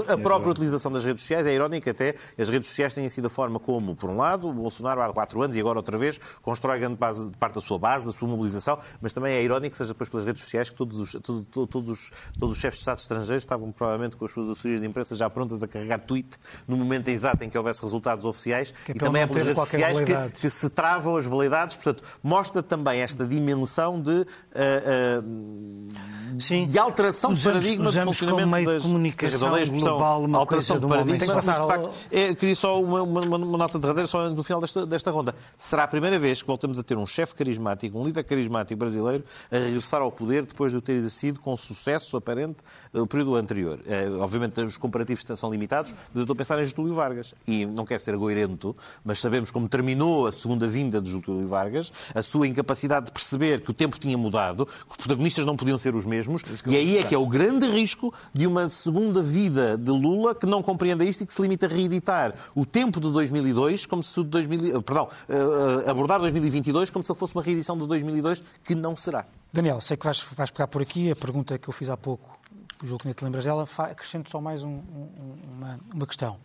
[0.08, 2.14] a própria utilização das redes sociais é irónica até.
[2.38, 5.12] As redes sociais têm sido a forma como, por um lado, lado, o Bolsonaro há
[5.12, 8.28] quatro anos e agora outra vez constrói grande base, parte da sua base, da sua
[8.28, 11.44] mobilização, mas também é irónico que seja depois pelas redes sociais que todos os, todos,
[11.68, 14.86] todos, os, todos os chefes de Estado estrangeiros estavam provavelmente com as suas assessorias de
[14.86, 16.36] imprensa já prontas a carregar tweet
[16.68, 19.60] no momento exato em que houvesse resultados oficiais Que é e também é pelas redes
[19.60, 21.76] sociais que, que se travam as validades.
[21.76, 26.66] Portanto, mostra também esta dimensão de, ah, ah, Sim.
[26.66, 30.24] de alteração de Usamos- paradigma de usamos como funcionamento meio de das, comunicação das- global
[30.24, 33.02] uma alteração coisa de de um homem paradigma, mas, de facto, é, queria só uma,
[33.02, 35.34] uma- uma nota derradeira só no final desta, desta ronda.
[35.56, 39.24] Será a primeira vez que voltamos a ter um chefe carismático, um líder carismático brasileiro
[39.50, 42.58] a regressar ao poder depois de o ter exercido com sucesso aparente
[42.92, 43.80] eh, o período anterior.
[43.86, 47.34] Eh, obviamente os comparativos são limitados, mas eu estou a pensar em Getúlio Vargas.
[47.46, 51.92] E não quero ser agoirento, mas sabemos como terminou a segunda vinda de Getúlio Vargas,
[52.14, 55.78] a sua incapacidade de perceber que o tempo tinha mudado, que os protagonistas não podiam
[55.78, 59.76] ser os mesmos, e aí é que é o grande risco de uma segunda vida
[59.76, 63.10] de Lula que não compreenda isto e que se limita a reeditar o tempo de
[63.10, 67.42] 2002 como se o de 2000, eh, perdão, eh, abordar 2022 como se fosse uma
[67.42, 69.26] reedição de 2002 que não será.
[69.52, 72.38] Daniel, sei que vais, vais pegar por aqui a pergunta que eu fiz há pouco,
[72.82, 76.36] julgo que nem te lembras dela, acrescento só mais um- um- uma, uma questão.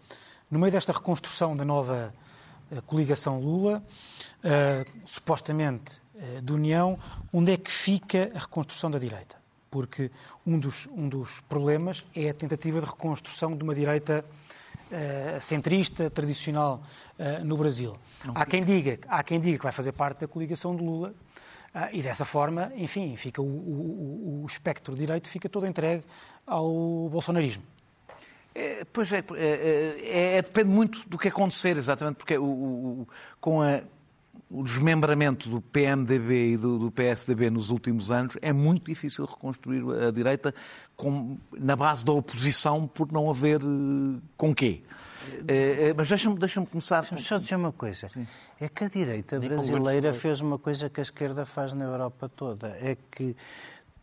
[0.49, 2.13] No meio desta reconstrução da nova
[2.71, 3.84] eh, coligação Lula,
[4.43, 6.97] eh, supostamente eh, de União,
[7.34, 9.36] onde é que fica a reconstrução da direita?
[9.69, 10.12] Porque
[10.45, 14.23] um dos, um dos problemas é a tentativa de reconstrução de uma direita
[15.39, 16.82] centrista, tradicional
[17.17, 17.95] eh, no Brasil.
[18.36, 21.13] Há quem, diga, há quem diga que vai fazer parte da coligação de Lula
[21.73, 26.04] ah, e dessa forma, enfim, fica o, o- o- espectro direito fica todo entregue
[26.45, 27.63] ao bolsonarismo.
[28.54, 29.45] É, pois é, é,
[30.04, 33.08] é- é- depende muito do que acontecer, exatamente, porque o- o-
[33.39, 33.82] com a-
[34.52, 39.84] o desmembramento do PMDB e do, do PSDB nos últimos anos, é muito difícil reconstruir
[40.08, 40.54] a direita
[40.98, 44.82] com- na base da oposição por não haver eh, com quê.
[45.48, 47.02] Eh, mas deixa-me deixa começar.
[47.02, 48.08] Deixa-me só dizer uma coisa.
[48.60, 52.70] É que a direita brasileira fez uma coisa que a esquerda faz na Europa toda.
[52.82, 53.36] É que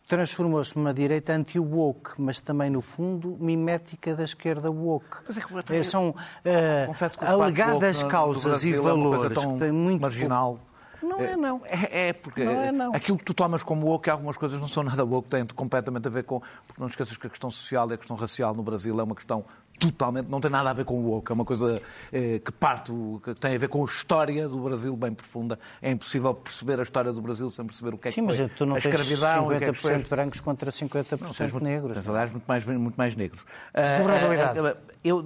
[0.09, 5.17] transformou-se numa direita anti-woke, mas também, no fundo, mimética da esquerda woke.
[5.27, 10.01] Mas é que- Eh, São debate alegadas causas e é valores tão que têm muito
[10.01, 10.59] marginal.
[11.01, 11.61] Não é, não.
[11.65, 12.93] É, é, porque Não é, não.
[12.93, 16.11] aquilo que tu tomas como woke, algumas coisas não são nada woke, têm completamente a
[16.11, 16.41] ver com.
[16.67, 19.15] Porque não esqueças que a questão social e a questão racial no Brasil é uma
[19.15, 19.45] questão
[19.79, 20.27] totalmente.
[20.27, 22.91] não tem nada a ver com o woke, é uma coisa eh, que parte,
[23.23, 25.57] que tem a ver com a história do Brasil bem profunda.
[25.81, 28.37] É impossível perceber a história do Brasil sem perceber o que é Sim, que mas
[28.37, 30.71] foi tu não a tens escravidão e o que é que foi 50% brancos contra
[30.71, 31.93] 50% não, tens negros.
[31.93, 33.45] Tens, aliás, muito mais, muito mais negros.
[33.73, 34.59] Ah, Governabilidade.
[34.59, 35.23] ah, ah, eu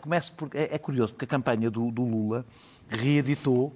[0.00, 2.44] começo porque é, é curioso, porque a campanha do, do Lula
[2.88, 3.74] reeditou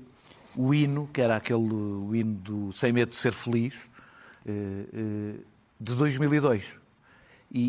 [0.57, 3.75] o hino, que era aquele o hino do Sem Medo de Ser Feliz,
[4.47, 4.53] eh,
[4.93, 5.35] eh,
[5.81, 6.64] de 2002.
[7.51, 7.61] E,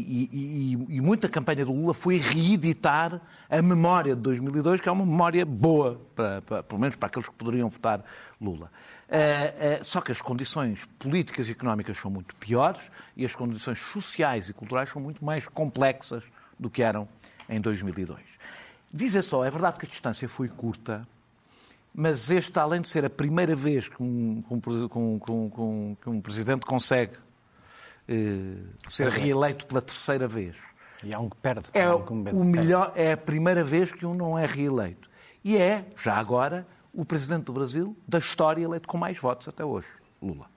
[0.89, 5.06] e- e- muita campanha do Lula foi reeditar a memória de 2002, que é uma
[5.06, 8.04] memória boa, para, para- pelo menos para aqueles que poderiam votar
[8.42, 8.70] Lula.
[9.08, 13.80] Eh, eh, só que as condições políticas e económicas são muito piores e as condições
[13.80, 16.26] sociais e culturais são muito mais complexas
[16.60, 17.08] do que eram
[17.48, 18.20] em 2002.
[18.94, 21.08] Dizer só, é verdade que a distância foi curta,
[21.96, 26.10] mas este, além de ser a primeira vez que um, que um com- com- que
[26.10, 27.13] um presidente consegue
[28.88, 30.58] ser reeleito pela terceira vez,
[31.04, 31.67] E há um que perde.
[31.74, 32.39] é um que perde.
[32.39, 35.10] o melhor, é a primeira vez que um não é reeleito.
[35.43, 39.63] E é, já agora, o presidente do Brasil da história eleito com mais votos até
[39.63, 39.88] hoje,
[40.22, 40.48] Lula.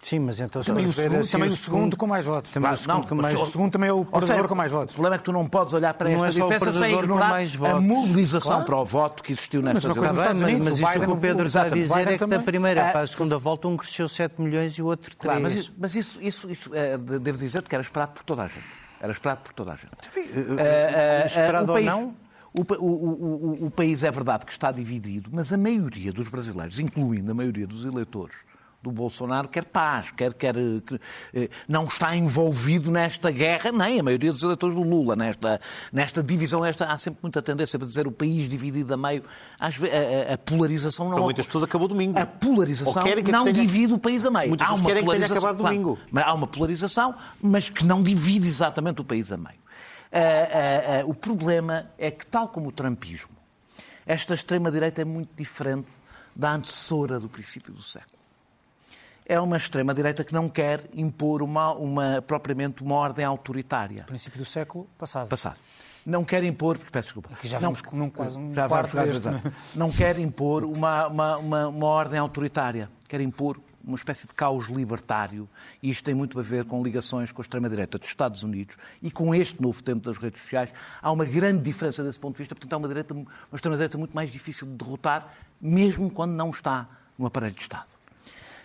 [0.00, 2.52] Sim, mas então Também o segundo, assim, também o segundo com mais votos.
[2.52, 4.54] Também o Não, segundo com mas mais O segundo também é o perdedor seja, com
[4.54, 4.94] mais votos.
[4.94, 6.72] O problema é que tu não podes olhar para Não esta é só o diferença
[6.72, 7.82] sem perdedor com ignorar mais a votos.
[7.84, 8.64] mobilização Claro.
[8.64, 10.42] para o voto que existiu Mas nestas eleições.
[10.42, 12.40] Unidos, mas o isso que o Pedro está a dizer Biden é que da também.
[12.42, 15.18] primeira Ah, para a segunda volta um cresceu 7 milhões e o outro 3.
[15.18, 18.44] Claro, mas, isso, mas isso, isso, isso, de- devo dizer-te que era esperado por toda
[18.44, 18.64] a gente.
[19.00, 19.90] Era esperado por toda a gente.
[20.16, 22.14] Eh, eh, esperado o ou não?
[22.54, 26.28] O, o- o- o- o país é verdade que está dividido, mas a maioria dos
[26.28, 28.34] brasileiros, incluindo a maioria dos eleitores
[28.80, 30.98] do Bolsonaro, quer paz, quer, quer eh,
[31.34, 35.60] eh, não está envolvido nesta guerra, nem a maioria dos eleitores do Lula, nesta,
[35.92, 36.64] nesta divisão.
[36.64, 39.24] Esta, há sempre muita tendência para dizer o país dividido a meio.
[39.58, 42.16] Às ve- a, a- polarização não Para muitas pessoas acabou domingo.
[42.18, 44.48] a polarização que não tenha- divide o país a meio.
[44.50, 45.98] Muitas há uma querem que tenha polarização, acabado claro, domingo.
[46.12, 49.58] mas há uma polarização, mas que não divide exatamente o país a meio.
[50.12, 53.28] Ah, ah, ah, o problema é que, tal como o trumpismo,
[54.06, 55.90] esta extrema-direita é muito diferente
[56.34, 58.17] da antecessora do princípio do século.
[59.28, 64.44] É uma extrema-direita que não quer impor uma, uma- propriamente uma ordem autoritária princípio do
[64.44, 65.28] século passado.
[65.28, 65.56] passado.
[66.06, 67.28] Não quer impor, peço desculpa.
[67.34, 69.52] Aqui já não, vamos um- quase um já quarto deste, exato.
[69.74, 72.88] Não quer impor uma, uma, uma, uma ordem autoritária.
[73.06, 75.48] Quer impor uma espécie de caos libertário,
[75.82, 79.10] e isto tem muito a ver com ligações com a extrema-direita dos Estados Unidos e
[79.10, 80.72] com este novo tempo das redes sociais.
[81.02, 84.12] Há uma grande diferença desse ponto de vista, portanto, há uma, direita, uma extrema-direita muito
[84.14, 86.86] mais difícil de derrotar, mesmo quando não está
[87.18, 87.97] no aparelho de Estado.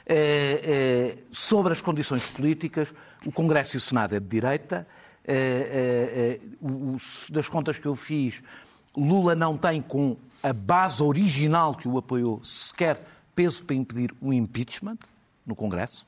[0.06, 2.94] Eh, eh, sobre as condições políticas,
[3.26, 4.86] o Congresso e o Senado é de direita.
[5.26, 6.40] Eh,
[7.30, 8.44] das contas que eu fiz,
[8.96, 13.00] Lula não tem, com a base original que o apoiou, sequer
[13.34, 15.00] peso para impedir o impeachment
[15.46, 16.06] no Congresso.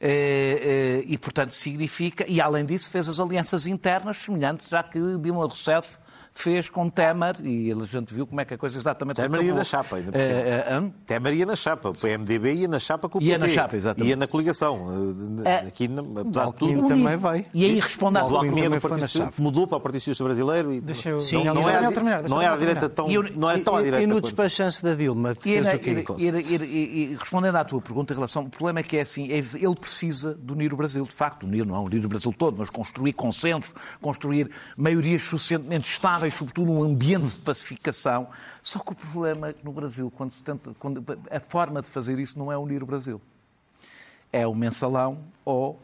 [0.00, 5.98] E, portanto, significa, e além disso, fez as alianças internas semelhantes, já que Dilma Rousseff
[6.34, 9.54] fez com Temer, e a gente viu como é que a coisa exatamente Temer ia
[9.54, 13.18] na chapa, ainda uh, uh, Temer ia na chapa, o PMDB ia na chapa com
[13.18, 13.30] o PT.
[13.30, 14.10] Ia na chapa, exatamente.
[14.10, 14.86] Ia na coligação.
[14.86, 15.88] Uh, aqui,
[16.20, 16.88] apesar de tudo...
[16.88, 17.46] também vai.
[17.54, 18.24] E aí responde à
[19.38, 20.80] Mudou para o Partido Socialista Brasileiro e...
[20.80, 21.20] Deixa eu...
[21.20, 23.06] Sim, não, não, era, terminar, não era a direita tão...
[23.36, 24.02] não era tão à direita.
[24.02, 26.04] E no despachante da Dilma, que fez o quê?
[26.18, 28.42] E respondendo à tua pergunta em relação...
[28.42, 31.64] O problema é que é assim, ele precisa de unir o Brasil, de facto, unir,
[31.64, 37.34] não unir o Brasil todo, mas construir consensos, construir maiorias suficientemente estáveis, sobretudo num ambiente
[37.34, 38.28] de pacificação.
[38.62, 41.88] Só que o problema é que no Brasil, quando se tenta, quando, a forma de
[41.88, 43.20] fazer isso não é unir o Brasil.
[44.32, 45.78] É o mensalão ou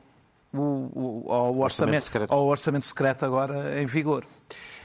[0.53, 2.35] o, o, o, orçamento, orçamento secreto.
[2.35, 4.25] ou o orçamento secreto agora em vigor.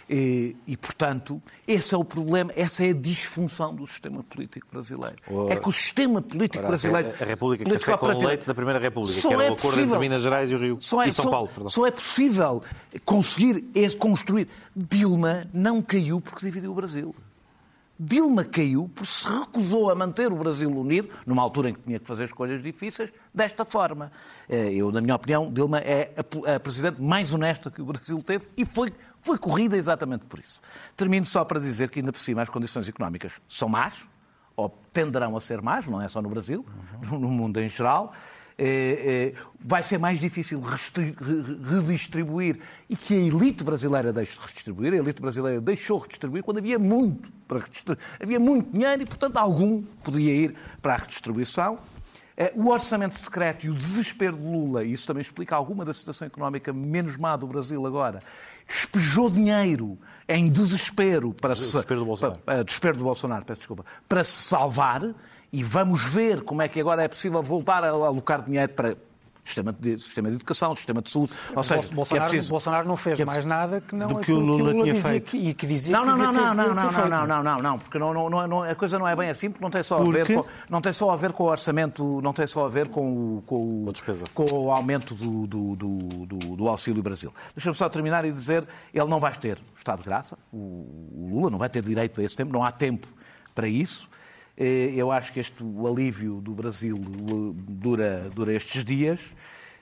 [0.07, 5.15] E, e, portanto, esse é o problema, essa é a disfunção do sistema político brasileiro.
[5.49, 7.13] é que o sistema político Ora, brasileiro.
[7.19, 9.85] A, República que café com leite da Primeira República, que era é o acordo possível,
[9.85, 10.77] entre Minas Gerais e o Rio.
[10.79, 11.47] Só é, e São só, Paulo.
[11.47, 11.69] Perdão.
[11.69, 12.61] Só é possível
[13.03, 13.65] conseguir
[13.97, 14.47] construir.
[14.75, 17.15] Dilma não caiu porque dividiu o Brasil.
[17.97, 21.97] Dilma caiu porque se recusou a manter o Brasil unido, numa altura em que tinha
[21.97, 24.11] que fazer escolhas difíceis, desta forma.
[24.49, 28.47] Eh, eu, na minha opinião, Dilma é a, presidente mais honesta que o Brasil teve
[28.57, 28.93] e foi,
[29.25, 30.61] foi corrida exatamente por isso.
[30.95, 34.05] Termino só para dizer que, ainda por cima, as condições económicas são más,
[34.55, 36.63] ou tenderão a ser más, não é só no Brasil,
[37.11, 37.19] uhum.
[37.19, 38.13] no mundo em geral.
[38.57, 42.59] É, é, vai ser mais difícil redistribuir
[42.89, 44.93] e que a elite brasileira deixe de redistribuir.
[44.93, 48.05] A elite brasileira deixou de redistribuir quando havia muito para redistribuir.
[48.21, 51.79] Havia muito dinheiro e, portanto, algum podia ir para a redistribuição.
[52.37, 56.27] É, o orçamento secreto e o desespero de Lula, isso também explica alguma da situação
[56.27, 58.21] económica menos má do Brasil agora,
[58.67, 59.97] espejou dinheiro
[60.27, 62.39] em desespero para desespero do Bolsonaro.
[62.39, 65.13] Para, desespero do Bolsonaro, peço desculpa, para se salvar
[65.51, 68.97] e vamos ver como é que agora é possível voltar a alocar dinheiro para
[69.45, 71.31] sistema de, sistema de educação, sistema de saúde.
[71.55, 74.19] Ou seja, é Bolsonaro, é preciso, Bolsonaro não fez é mais nada que não do
[74.19, 75.29] é que o Lula, que o Lula tinha feito.
[75.29, 77.79] Que, e que dizia não, não, que não, não, não, não, não, não, não, não,
[77.79, 80.19] porque não, não, não, a coisa não é bem assim, porque não tem só porque?
[80.19, 82.69] a ver com, não tem só a ver com o orçamento, não tem só a
[82.69, 83.93] ver com o com o,
[84.33, 87.31] com o aumento do, do, do, do, do auxílio Brasil.
[87.55, 91.49] Deixa-me só terminar e dizer, ele não vai ter estado de graça, o, o Lula
[91.51, 93.07] não vai ter direito a esse tempo, não há tempo
[93.53, 94.07] para isso.
[94.57, 99.19] Eh, eu acho que este, o alívio do Brasil dura, dura estes dias.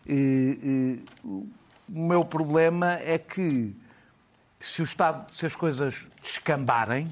[0.06, 1.48] O
[1.90, 3.76] meu problema é que
[4.60, 7.10] se o Estado, se as coisas descambarem,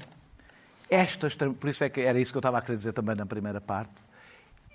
[0.88, 3.26] estas, por isso é que era isso que eu estava a querer dizer também na
[3.26, 3.92] primeira parte,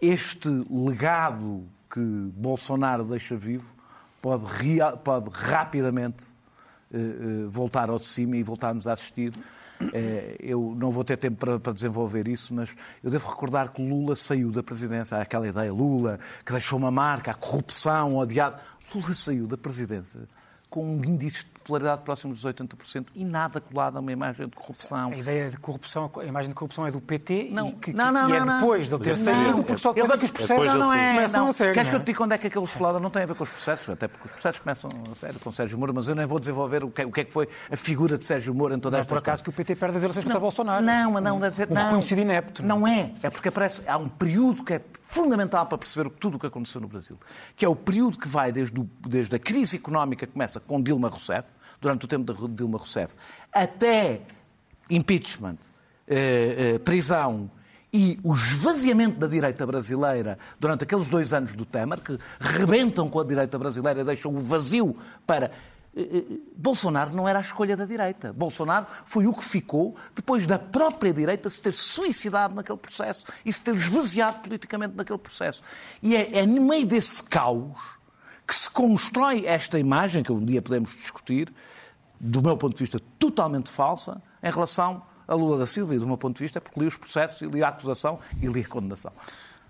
[0.01, 3.71] este legado que Bolsonaro deixa vivo
[4.21, 4.45] pode,
[5.03, 6.23] pode rapidamente
[6.93, 9.33] eh, eh, voltar ao de cima e voltarmos a assistir
[10.39, 14.15] eu não vou ter tempo para, para, desenvolver isso, mas eu devo recordar que Lula
[14.15, 18.57] saiu da presidência, aquela ideia, Lula, que deixou uma marca, a corrupção, o odiado.
[18.93, 20.21] Lula saiu da presidência
[20.69, 25.11] com um índice popularidade próximo dos 80% e nada colado a uma imagem de corrupção.
[25.11, 28.11] A ideia de corrupção, a imagem de corrupção é do PT não, e, que, não,
[28.11, 30.31] não, e é não, depois de ele ter saído, porque só depois é que os
[30.31, 31.49] processos não, não é, começam não.
[31.49, 31.73] a sério.
[31.73, 32.03] Queres que eu é?
[32.03, 33.01] te diga onde é que aquilo explode?
[33.01, 35.51] Não tem a ver com os processos, até porque os processos começam a sério com
[35.51, 37.75] Sérgio Moro, mas eu nem vou desenvolver o que, o que é que foi a
[37.75, 40.03] figura de Sérgio Moro em toda não esta por acaso que o PT perde as
[40.03, 40.83] eleições contra Bolsonaro.
[40.83, 41.83] Não, mas não, deve dizer, um não.
[41.83, 42.63] reconhecido inepto.
[42.63, 46.39] Não é, é porque aparece, há um período que é fundamental para perceber tudo o
[46.39, 47.17] que aconteceu no Brasil,
[47.55, 50.81] que é o período que vai desde, o, desde a crise económica que começa com
[50.81, 51.47] Dilma Rousseff,
[51.81, 53.13] durante o tempo de Dilma Rousseff,
[53.53, 54.21] até
[54.89, 55.57] impeachment,
[56.07, 57.49] eh, eh, prisão
[57.91, 63.19] e o esvaziamento da direita brasileira durante aqueles dois anos do Temer, que rebentam com
[63.19, 65.51] a direita brasileira e deixam o vazio para.
[65.95, 66.23] Eh,
[66.55, 68.33] Bolsonaro não era a escolha da direita.
[68.33, 73.51] Bolsonaro foi o que ficou depois da própria direita se ter suicidado naquele processo e
[73.51, 75.61] se ter esvaziado politicamente naquele processo.
[76.01, 77.96] E é, é no meio desse caos
[78.47, 81.53] que se constrói esta imagem, que um dia podemos discutir,
[82.19, 86.07] do meu ponto de vista, totalmente falsa, em relação a Lula da Silva, e do
[86.07, 88.61] meu ponto de vista, é porque li os processos, e li a acusação e li
[88.61, 89.11] a condenação.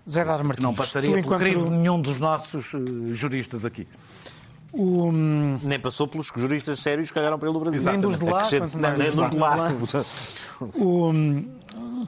[0.08, 1.40] Zé Dar Martins, não passaria por enquanto...
[1.40, 3.86] crivo nenhum dos nossos uh, juristas aqui.
[4.72, 5.10] O...
[5.10, 7.90] Nem passou pelos juristas sérios que olharam para ele do Brasil.
[7.90, 8.48] Nem dos de lá,
[8.96, 9.72] nem dos de lá.
[10.74, 11.12] O...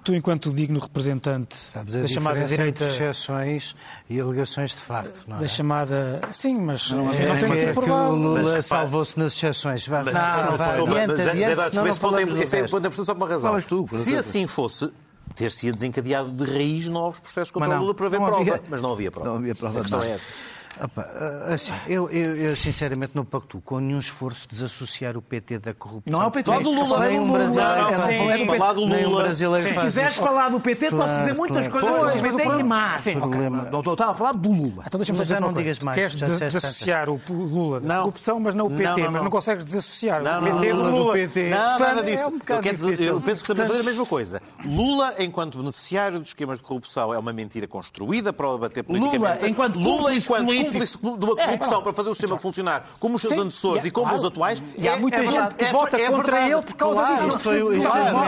[0.04, 2.84] tu, enquanto digno representante Sabes, a da chamada direita.
[2.84, 3.74] entre exceções
[4.08, 5.40] e alegações de facto, não é?
[5.40, 6.20] Da chamada.
[6.30, 8.14] Sim, mas não, É, tem que é ser que o provado.
[8.14, 9.86] Lula Mas, pá, salvou-se nas exceções.
[9.86, 12.40] Vá, Mas, vá, desculpa, vá, mas, adiante, adiante, senão não ponto é- falamos do é
[12.40, 12.54] resto.
[12.56, 13.60] é só por uma razão.
[13.60, 17.94] Tu, Se assim fosse, ter-se ter-se-ia desencadeado de raiz novos processos contra o não, Lula
[17.94, 18.40] para haver não prova.
[18.42, 18.62] havia.
[18.68, 19.28] Mas não havia prova.
[19.28, 20.26] Não havia prova A questão é essa.
[20.82, 21.02] Opa,
[21.52, 25.74] assim, eu, eu, eu sinceramente não pactuo com nenhum esforço de desassociar o PT da
[25.74, 26.18] corrupção.
[26.18, 26.50] Não é o PT.
[26.50, 27.06] Nem Só do Lula.
[27.08, 27.38] Nem um Lula.
[27.38, 28.46] brasileiro Não, sim, sim.
[28.46, 29.32] falar do um Lula.
[29.34, 30.22] Se quiseres isso.
[30.22, 31.72] falar do PT, posso Claro, dizer muitas claro.
[31.86, 33.00] coisas Pois, do mas o PT problema- más.
[33.00, 34.84] Sim, problema- Não, Estou a falar do Lula.
[34.86, 38.66] Então deixa-me Mas dizer não digas mais, Queres desassociar o Lula da corrupção, mas não
[38.66, 39.08] o PT.
[39.08, 39.30] Mas não.
[39.30, 41.14] consegues desassociar o PT não, do Lula.
[41.16, 42.22] Não, nada disso.
[42.22, 42.38] é um
[43.00, 44.42] eu, eu penso que estamos a fazer a mesma coisa.
[44.64, 49.46] Lula, enquanto beneficiário dos esquemas de corrupção, é uma mentira construída para o abater politicamente.
[49.46, 50.59] enquanto Lula, enquanto.
[50.64, 53.86] Cúmplice de uma corrupção para fazer o sistema funcionar como os seus Sim, antecessores e
[53.86, 54.18] é e como claro.
[54.18, 56.52] os atuais, E há é- muita é gente que É- vota é contra verdade.
[56.52, 57.26] ele por causa Claro, disso.
[57.28, 57.70] Isto foi o-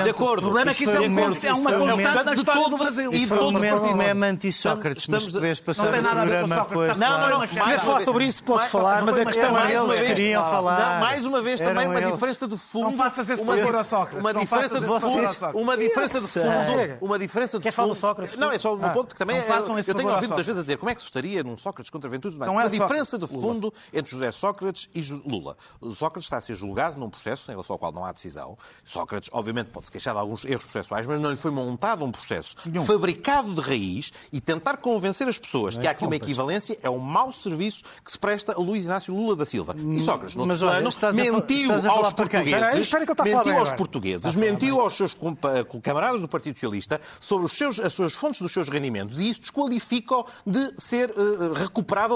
[0.03, 0.39] de acordo.
[0.39, 2.61] O problema é que isso é, um o é uma o constante na de história
[2.62, 3.14] do todo- Brasil.
[3.14, 5.07] e todos o dilema anti-Sócrates,
[5.64, 6.99] passar Não tem o nada a ver com programa depois.
[6.99, 7.39] Não, não, não.
[7.41, 9.80] Mas Se quiseres falar sobre isso, podes falar, mas a questão mais é.
[9.80, 10.78] uma eles vez- queriam falar.
[10.95, 12.91] Não, mais uma vez, também uma diferença de fundo.
[12.91, 14.20] Não faças esse uma, favor ao Sócrates.
[14.20, 15.59] Uma diferença de fundo.
[15.59, 16.99] Uma diferença de fundo.
[17.01, 17.97] Uma diferença de Quer falar fundo.
[17.97, 18.37] do Sócrates?
[18.37, 18.91] Não, é só um Ah.
[18.91, 21.07] ponto que também é- eu tenho ouvido muitas vezes a dizer como é que se
[21.07, 22.51] estaria num Sócrates contra Ventura e tudo mais.
[22.51, 22.81] Não é Sócrates.
[22.81, 25.57] diferença de fundo entre José Sócrates e Lula.
[25.91, 28.57] Sócrates está a ser julgado num processo em relação ao qual não há decisão.
[28.85, 32.57] Sócrates, obviamente, pode-se queixar de alguns erros processuais, mas não lhe foi montado um processo
[32.87, 36.99] fabricado de raiz e tentar convencer as pessoas que há aqui uma equivalência é um
[36.99, 39.75] mau serviço que se presta a Luís Inácio Lula da Silva.
[39.77, 43.23] E Sócrates, no Mas olha, plano, a mentiu a aos portugueses, espera que ele está
[43.23, 45.16] a falar mentiu bem aos portugueses, mentiu aos seus
[45.83, 49.41] camaradas do Partido Socialista sobre os seus, as suas fontes dos seus rendimentos e isso
[49.41, 51.64] desqualifica-o de ser eh,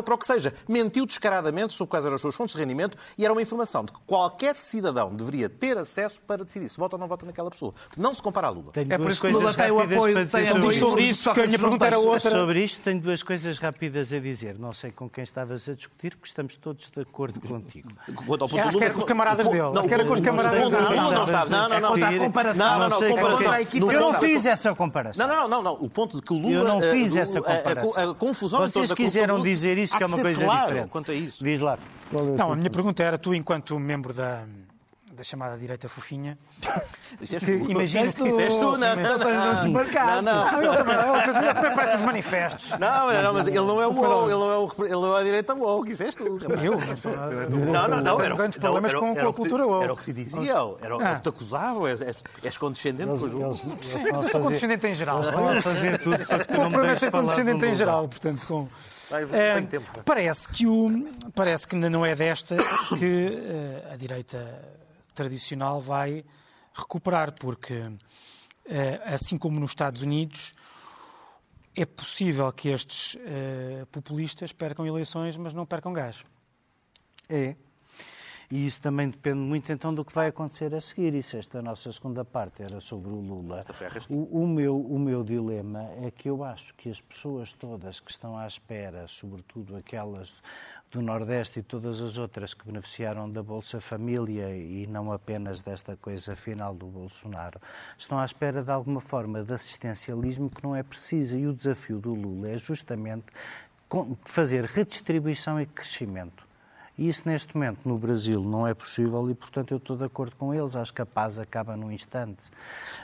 [0.03, 0.53] para o que seja.
[0.69, 3.93] Mentiu descaradamente sobre quais eram as suas fontes de rendimento e era uma informação de
[3.93, 7.73] que qualquer cidadão deveria ter acesso para decidir se vota ou não vota naquela pessoa.
[7.97, 8.73] Não se compara a Lula.
[8.73, 10.79] Tenho É por duas isso que o Lula coisas tem o rápidas apoio- tem sobre
[10.79, 12.31] sobre isso, porque a minha pergunta era outra.
[12.31, 14.59] Sobre isto tenho duas coisas rápidas a dizer.
[14.59, 17.91] Não sei com quem estavas a discutir, porque estamos todos de acordo contigo.
[18.67, 19.63] Acho que era com os camaradas dele.
[19.63, 20.71] não, Acho que era com os camaradas dele.
[20.71, 22.19] Não, não, não, não, não, não.
[22.27, 22.67] Comparação.
[22.67, 23.53] Não, não, comparação.
[23.91, 25.27] Eu não fiz essa comparação.
[25.27, 25.73] Não, não, não, não.
[25.75, 26.53] O ponto de que o Lula.
[26.53, 28.11] Eu não eh, fiz essa a- a- comparação.
[28.11, 30.91] A, confusão Vocês quiseram dizer isso, há que é uma coisa claro diferente.
[30.91, 31.43] Quanto a isso.
[31.45, 31.79] Diz lá.
[32.39, 34.45] Não, a minha pergunta era, tu, enquanto membro da,
[35.13, 36.39] da chamada direita fofinha,
[37.21, 37.71] Isso que tu.
[37.71, 38.29] imagino que...
[38.29, 39.19] Isso és tu, não, não, não.
[39.19, 40.53] Não, não.
[40.53, 40.97] Não, ele também,
[41.45, 42.71] ele também parece os manifestos.
[42.79, 45.17] Não, mas, não, mas ele não é o WoW, ele não é, o, ele não
[45.17, 46.25] é a direita WoW, isso és tu.
[46.27, 47.49] Eu não sou nada.
[47.49, 48.21] Não, não, não.
[48.21, 49.85] Era, o- grandes problemas com, a que- cultura woke.
[49.85, 51.15] Era o que te diziam, era o Ah.
[51.17, 52.01] que te acusavam, és,
[52.45, 55.23] és, condescendente com os mas eu sou condescendente em geral.
[55.23, 57.27] Estão a fazer tudo para que O não me problema é deixes ser falar do
[57.29, 58.69] condescendente em geral, portanto, com...
[59.69, 60.03] Tempo.
[60.05, 60.91] parece que o
[61.35, 62.57] parece que ainda não é desta
[62.99, 64.39] que eh, a direita
[65.15, 66.25] tradicional vai
[66.75, 67.91] recuperar, porque
[68.67, 70.55] eh, assim como nos Estados Unidos
[71.75, 73.19] é possível que estes
[73.93, 76.25] populistas percam eleições, mas não percam gás.
[77.29, 77.55] É.
[78.51, 81.15] E isso também depende muito então do que vai acontecer a seguir.
[81.15, 83.61] Isso, esta nossa segunda parte era sobre o Lula.
[84.09, 88.11] O, o meu, o meu dilema é que eu acho que as pessoas todas que
[88.11, 90.41] estão à espera, sobretudo aquelas
[90.93, 95.97] do Nordeste e todas as outras que beneficiaram da Bolsa Família e não apenas desta
[95.97, 97.61] coisa final do Bolsonaro,
[97.99, 101.37] estão à espera de alguma forma de assistencialismo que não é preciso.
[101.37, 103.27] E o desafio do Lula é justamente
[104.25, 106.46] fazer redistribuição e crescimento.
[106.99, 110.35] E isso, neste momento, no Brasil não é possível e, portanto, eu estou de acordo
[110.37, 110.75] com eles.
[110.75, 112.43] Acho que a paz acaba num instante.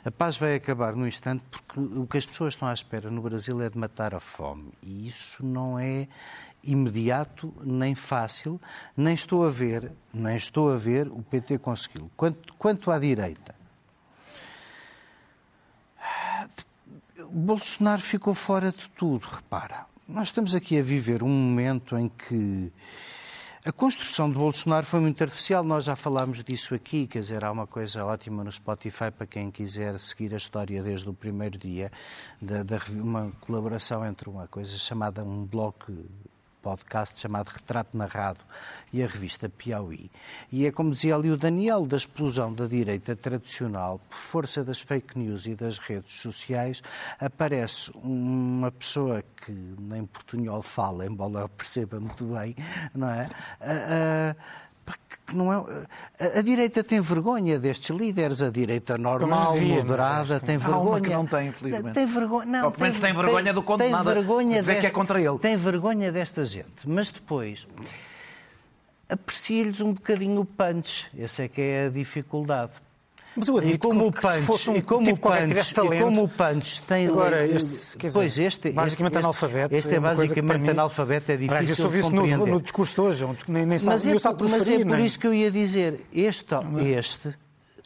[0.05, 3.21] A paz vai acabar num instante porque o que as pessoas estão à espera no
[3.21, 4.73] Brasil é de matar a fome.
[4.83, 6.09] E isso não é
[6.65, 8.61] imediato, nem fácil,
[8.97, 12.11] nem estou a ver, nem estou a ver o PT consegui-lo.
[12.17, 13.55] Quanto, quanto à direita,
[17.31, 19.87] Bolsonaro ficou fora de tudo, repara.
[20.09, 22.73] Nós estamos aqui a viver um momento em que
[23.65, 27.53] a construção de Bolsonaro foi muito artificial, nós já falámos disso aqui, quer dizer, há
[27.53, 31.93] uma coisa ótima no Spotify para quem quiser seguir a história desde o primeiro dia,
[32.41, 35.75] da, uma colaboração entre uma coisa chamada um blog
[36.63, 38.41] podcast chamado Retrato Narrado
[38.93, 40.11] e a revista Piauí.
[40.51, 44.81] E é como dizia ali o Daniel, da explosão da direita tradicional, por força das
[44.81, 46.83] fake news e das redes sociais,
[47.19, 52.55] aparece uma pessoa que nem portunhol fala, embora perceba muito bem,
[52.95, 53.29] não é?
[53.61, 54.37] Ah, ah,
[55.35, 55.87] não é
[56.21, 61.03] a, a direita tem vergonha destes líderes, a direita normal, moderada, tem Há vergonha.
[61.03, 61.95] que não tem, infelizmente.
[61.95, 64.91] Tem vergonha, não, Ou pelo menos tem vergonha do condenado tem vergonha dizer que é
[64.91, 65.39] contra ele.
[65.39, 67.67] Tem vergonha desta gente, mas depois
[69.09, 71.11] aprecia-lhes um bocadinho o punch.
[71.19, 72.73] Essa é que é a dificuldade.
[73.35, 75.21] Mas eu admito e como que- o que se Punch, fosse um e como tipo
[75.21, 79.15] Punch, tivesse e talento- como o Punch tem Agora, este, quer dizer, pois este, basicamente
[79.15, 79.75] este, analfabeto.
[79.75, 82.51] Este é que basicamente analfabeto, é difícil eu só vi de isso no, compreender.
[82.53, 84.85] no discurso de hoje, é nem, nem sabe, mas é, nem sabe mas é por
[84.87, 86.55] nem- isso que eu ia dizer, este,
[86.85, 87.35] este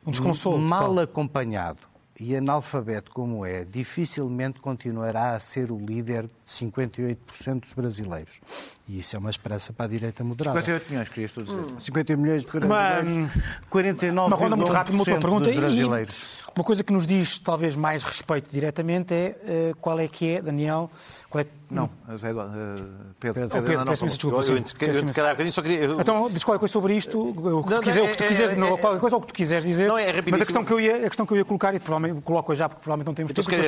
[0.07, 1.05] Um desconsolo mal total.
[1.05, 1.85] acompanhado
[2.19, 8.41] e analfabeto como é, dificilmente continuará a ser o líder de 58% dos brasileiros.
[8.89, 10.61] E isso é uma esperança para a direita moderada.
[10.61, 11.65] 58 milhões, querias tu dizer.
[11.81, 13.31] 50 milhões de brasileiros, Uma
[13.69, 15.45] 49 Uma ronda muito rápida, uma pergunta.
[15.47, 16.25] dos E brasileiros.
[16.55, 20.41] uma coisa que nos diz talvez mais respeito diretamente é eh, qual é que é,
[20.43, 20.89] Daniel,
[21.29, 22.83] qual é, Não, José Eduardo, eh,
[23.19, 23.45] Pedro.
[23.47, 24.41] Oh, Pedro, ainda não peço imensa falou.
[24.41, 24.85] desculpa.
[24.85, 25.79] Eu, eu, eu, só queria.
[25.81, 28.17] eu- Então, diz qualquer coisa sobre isto, o que tu, Não, quiser, não, o que
[28.19, 29.89] tu quiseres, não, qualquer coisa ou o que tu quiseres dizer.
[29.89, 30.31] Não, é rapidíssimo.
[30.31, 32.55] mas a questão, que eu ia, a questão que eu ia colocar, e provavelmente coloco
[32.55, 33.61] já, porque provavelmente não temos Então, tempo,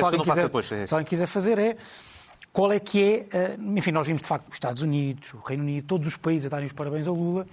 [0.73, 0.87] é.
[0.87, 1.75] se alguém quiser fazer, é
[2.51, 5.63] qual é que é, eh, enfim, nós vimos de facto os Estados Unidos, o Reino
[5.63, 7.47] Unido, todos os países a darem os parabéns a Lula,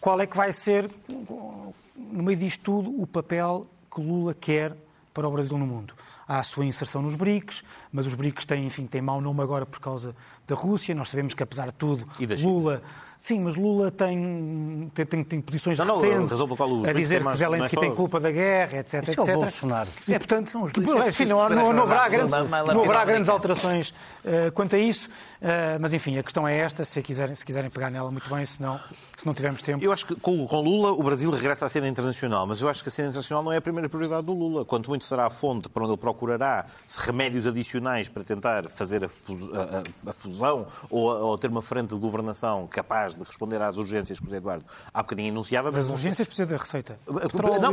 [0.00, 4.76] qual é que vai ser, no meio disto tudo, o papel que Lula quer
[5.12, 5.94] para o Brasil no mundo?
[6.28, 7.62] Há a sua inserção nos BRICS,
[7.92, 10.14] mas os BRICS têm, enfim, têm mau nome agora por causa
[10.46, 10.94] da Rússia.
[10.94, 12.26] Nós sabemos que, apesar de tudo, E.
[12.26, 12.82] Lula.
[13.18, 16.92] Sim, mas Lula tem, tem, tem, tem posições Não, não, a recentes qual os a
[16.92, 19.02] dizer têm que Zelensky não é tem culpa da guerra, etc.
[19.08, 19.34] Isso é o etc.
[19.36, 19.88] Bolsonaro.
[20.06, 23.30] E, portanto, são os que- é enfim, não, não, não haverá grandes, não haverá grandes
[23.30, 25.08] alterações eh, quanto a isso,
[25.40, 28.44] eh, mas enfim, a questão é esta, se quiserem, se quiserem pegar nela muito bem,
[28.44, 28.78] se não,
[29.16, 29.82] se não tivermos tempo.
[29.82, 32.82] Eu acho que com, com Lula o Brasil regressa à cena internacional, mas eu acho
[32.82, 34.64] que a cena internacional não é a primeira prioridade do Lula.
[34.64, 36.64] Quanto muito será a fonte para onde ele procurará
[36.98, 41.90] remédios adicionais para tentar fazer a, a- a- fusão ou, a- ou ter uma frente
[41.94, 45.68] de governação capaz de responder às urgências que o José Eduardo há bocadinho enunciava.
[45.68, 46.98] As não- urgências precisam da receita.
[47.06, 47.20] não,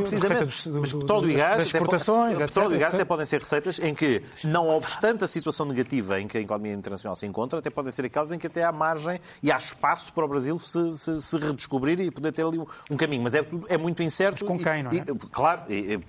[0.01, 0.21] precisamente.
[0.21, 2.47] receita dos- mas do- petróleo e gás, das até exportações, etc.
[2.47, 6.27] petróleo e gás até podem ser receitas em que, não obstante a situação negativa em
[6.27, 9.19] que a economia internacional se encontra, até podem ser aquelas em que até há margem
[9.41, 12.65] e há espaço para o Brasil se, se- se redescobrir e poder ter ali um,
[12.91, 13.23] um caminho.
[13.23, 14.39] Mas é, é muito incerto.
[14.41, 14.95] Mas com e- quem, não é?
[14.95, 16.03] e- claro, e- e-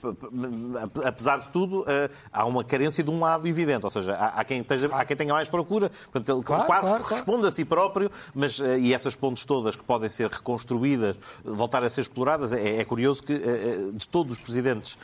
[1.07, 4.45] apesar de tudo, eh, há uma carência de um lado evidente, ou seja, há, há
[4.45, 7.25] quem, esteja, há quem tenha mais procura, portanto, ele Claro, quase claro, que claro.
[7.25, 11.83] responde a si próprio, mas eh, e essas pontes todas que podem ser reconstruídas, voltar
[11.85, 13.39] a ser exploradas, é, é curioso que eh,
[13.89, 14.99] eh, de todos os presidentes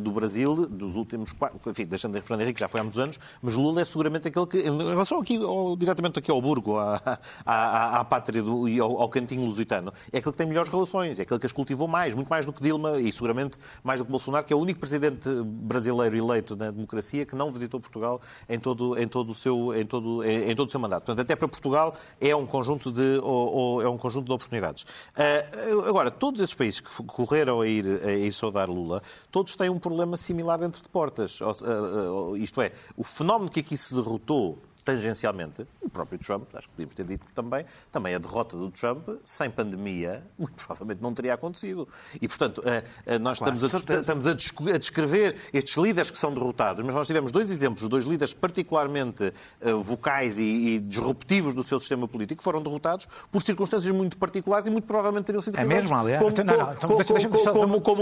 [0.00, 3.18] do Brasil, dos últimos quatro, enfim, deixando de Fernando Henrique, já foi há muitos anos,
[3.42, 7.00] mas Lula é seguramente aquele que, em relação aqui, ao, diretamente aqui ao Burgo, à,
[7.44, 10.70] à, à- à pátria do, e ao, ao cantinho lusitano, é aquele que tem melhores
[10.70, 14.00] relações, é aquele que as cultivou mais, muito mais do que Dilma e seguramente mais
[14.00, 17.80] do que Bolsonaro, que é o único presidente brasileiro eleito na democracia que não visitou
[17.80, 21.04] Portugal em todo, em todo, o, seu, em todo, em, todo o seu mandato.
[21.04, 24.86] Portanto, até para Portugal é um conjunto de, ou- ou é um conjunto de oportunidades.
[25.16, 29.68] Ah, agora, todos esses países que correram a ir, a ir saudar Lula, todos têm
[29.70, 31.38] um problema similar dentro de portas.
[31.42, 36.68] Ah, ah, isto é, o fenómeno que aqui se derrotou tangencialmente, o próprio Trump, acho
[36.68, 41.12] que podíamos ter dito também, também a derrota do Trump, sem pandemia, muito provavelmente não
[41.12, 41.88] teria acontecido.
[42.22, 44.32] E, portanto, eh, eh, nós estamos a, estamos a
[44.78, 49.72] descrever estes líderes que são derrotados, mas nós tivemos dois exemplos, dois líderes particularmente eh,
[49.72, 54.68] vocais e, e disruptivos do seu sistema político, que foram derrotados por circunstâncias muito particulares
[54.68, 56.22] e muito provavelmente teriam sido É mesmo, aliás?
[56.22, 56.96] Como, Então, então,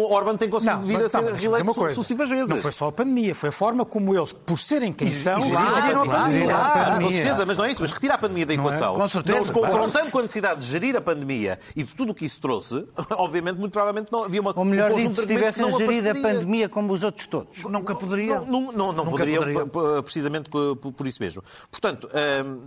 [0.04, 2.48] Orban tem conseguido vir a ser reeleito sucessivas vezes.
[2.48, 6.02] Não foi só a pandemia, foi a forma como eles, por serem quem são, geriram
[6.02, 6.73] a pandemia.
[6.78, 7.12] Com pandemia.
[7.24, 7.80] certeza, mas não é isso.
[7.82, 8.94] Mas retira a pandemia da equação.
[8.96, 12.10] Com certeza, Não os confrontando com a necessidade de gerir a pandemia e de tudo
[12.12, 14.52] o que isso trouxe, obviamente, muito provavelmente não havia uma.
[14.56, 17.62] Ou melhor um dito, se tivessem gerido a pandemia como os outros todos.
[17.64, 18.40] Nunca poderia.
[18.40, 19.66] Não, não, não, não Nunca poderia, poderia.
[19.66, 21.42] p- p- precisamente por isso mesmo.
[21.70, 22.08] Portanto,
[22.44, 22.62] hum,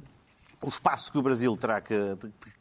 [0.62, 1.96] o espaço que o Brasil terá que,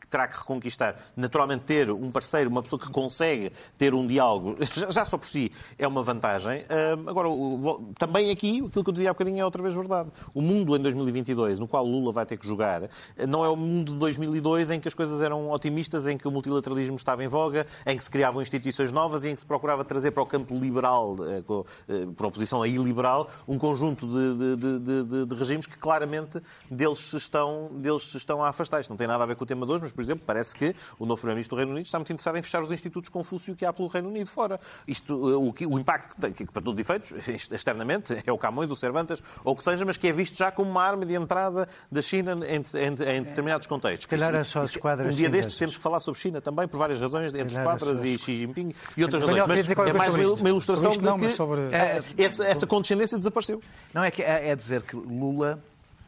[0.00, 4.56] que terá que reconquistar, naturalmente ter um parceiro, uma pessoa que consegue ter um diálogo,
[4.92, 6.64] já, só por si é uma vantagem.
[7.08, 7.28] Agora,
[7.98, 10.10] também aqui, aquilo que eu dizia há bocadinho é outra vez verdade.
[10.32, 12.88] O mundo em 2022, no qual Lula vai ter que jogar,
[13.28, 16.30] não é o mundo de 2002 em que as coisas eram otimistas, em que o
[16.30, 19.84] multilateralismo estava em voga, em que se criavam instituições novas e em que se procurava
[19.84, 21.42] trazer para o campo liberal, eh,
[21.88, 26.40] eh, por oposição a iliberal, um conjunto de- de- de- de regimes que claramente
[26.70, 28.80] deles se, estão, deles se estão a afastar.
[28.80, 30.54] Isto não tem nada a ver com o tema de hoje, mas, por exemplo, parece
[30.54, 33.54] que o novo Primeiro-Ministro do Reino Unido está muito interessado em fechar os institutos Confúcio
[33.56, 34.58] que há pelo Reino Unido fora.
[34.86, 37.12] Isto, eh, o, o impacto que tem, que para todos os efeitos,
[37.52, 40.50] externamente, é o Camões, o Cervantes, ou o que seja, mas que é visto já
[40.50, 44.06] como uma arma de entrada da China em, em- em determinados contextos.
[44.06, 46.40] calhar Isso- é só as isso- esquadras Um dia destes temos que falar sobre China
[46.40, 49.74] também, por várias razões, entre é esquadras só e Xi Jinping e outras razões.
[49.74, 51.60] qualquer é mais uma, ilustração de mas que sobre-
[52.18, 53.60] essa, essa condescendência desapareceu.
[53.94, 55.58] Não, é, que é, é dizer que Lula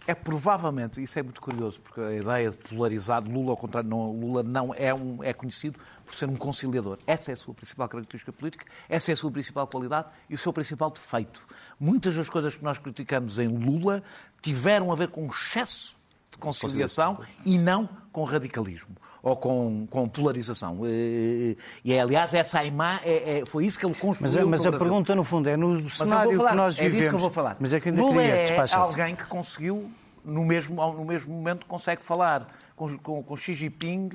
[0.08, 4.10] é provavelmente, isso é muito curioso, porque a ideia de polarizado, Lula ao contrário, não,
[4.10, 6.96] Lula não é, um, é conhecido por ser um conciliador.
[7.06, 10.38] Essa é a sua principal característica política, essa é a sua principal qualidade e o
[10.38, 11.46] seu principal defeito.
[11.78, 14.02] Muitas das coisas que nós criticamos em Lula
[14.40, 15.94] tiveram a ver com excesso
[16.30, 20.80] de conciliação e não com radicalismo ou com, com polarização.
[20.84, 21.56] E,
[21.86, 24.48] é, aliás, essa imagem, é, é, foi isso que ele construiu.
[24.48, 26.96] Mas, mas a pergunta, no fundo, é no cenário falar, que nós vivemos.
[26.96, 27.56] É disso que eu vou falar.
[27.60, 29.90] Mas é que ainda Lula queria é alguém que conseguiu,
[30.24, 34.10] no mesmo, no mesmo momento, consegue falar com, com, com Xi Jinping,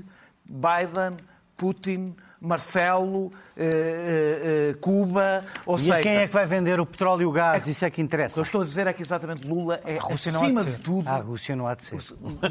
[0.46, 1.18] Biden,
[1.58, 6.02] Putin, Marcelo, eh, eh, eh, Cuba, ou e seja...
[6.02, 7.66] quem é que vai vender o petróleo e o gás?
[7.66, 8.34] É, Isso é que interessa.
[8.34, 11.08] O que eu estou a dizer é que exatamente Lula é, acima de, de tudo...
[11.08, 12.00] A Rússia não há de ser.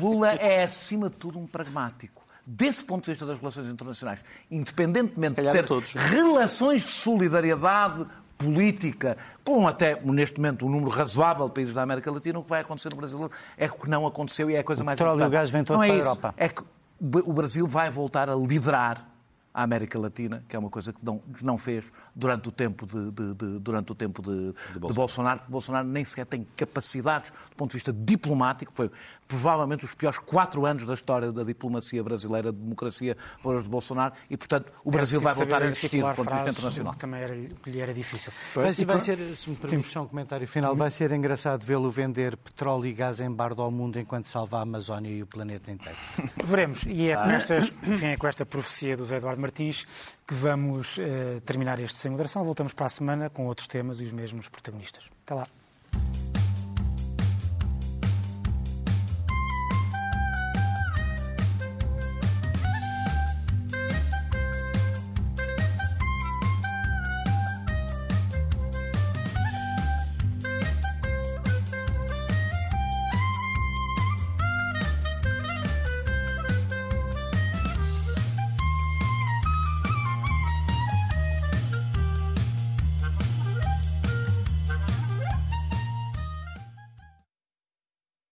[0.01, 2.23] Lula é, acima de tudo, um pragmático.
[2.45, 5.93] Desse ponto de vista das relações internacionais, independentemente de ter todos.
[5.93, 8.07] relações de solidariedade
[8.43, 12.51] política, com até, neste momento, um número razoável de países da América Latina, o que
[12.51, 14.99] vai acontecer no Brasil é o que não aconteceu e é a coisa o mais
[14.99, 15.31] petróleo importante.
[15.31, 15.99] o gás vem todo não é para a.
[15.99, 16.35] Europa.
[16.37, 16.63] É que
[17.01, 19.09] o Brasil vai voltar a liderar
[19.55, 22.87] a América Latina, que é uma coisa que não, que não fez durante o tempo
[22.87, 24.95] de, de, de durante o tempo de, de Bolsonaro.
[24.95, 25.41] Bolsonaro.
[25.49, 28.73] Bolsonaro nem sequer tem capacidades do ponto de vista diplomático.
[28.75, 28.91] Foi
[29.33, 33.71] provavelmente os piores quatro anos da história da diplomacia brasileira, de democracia, foram os de
[33.71, 36.95] Bolsonaro, e, portanto, o Brasil vai voltar a existir do ponto de vista internacional.
[36.95, 38.31] Também era, lhe era difícil.
[38.55, 42.37] Vai, vai ser, se me permite só um comentário final, vai ser engraçado vê-lo vender
[42.37, 45.97] petróleo e gás em bardo ao mundo enquanto salva a Amazónia e o planeta inteiro.
[46.45, 46.85] Veremos.
[46.87, 50.99] E é com, estas, enfim, é com esta profecia do Zé Eduardo Martins que vamos
[50.99, 52.45] uh, terminar este Sem Moderação.
[52.45, 55.09] Voltamos para a semana com outros temas e os mesmos protagonistas.
[55.25, 55.47] Até lá.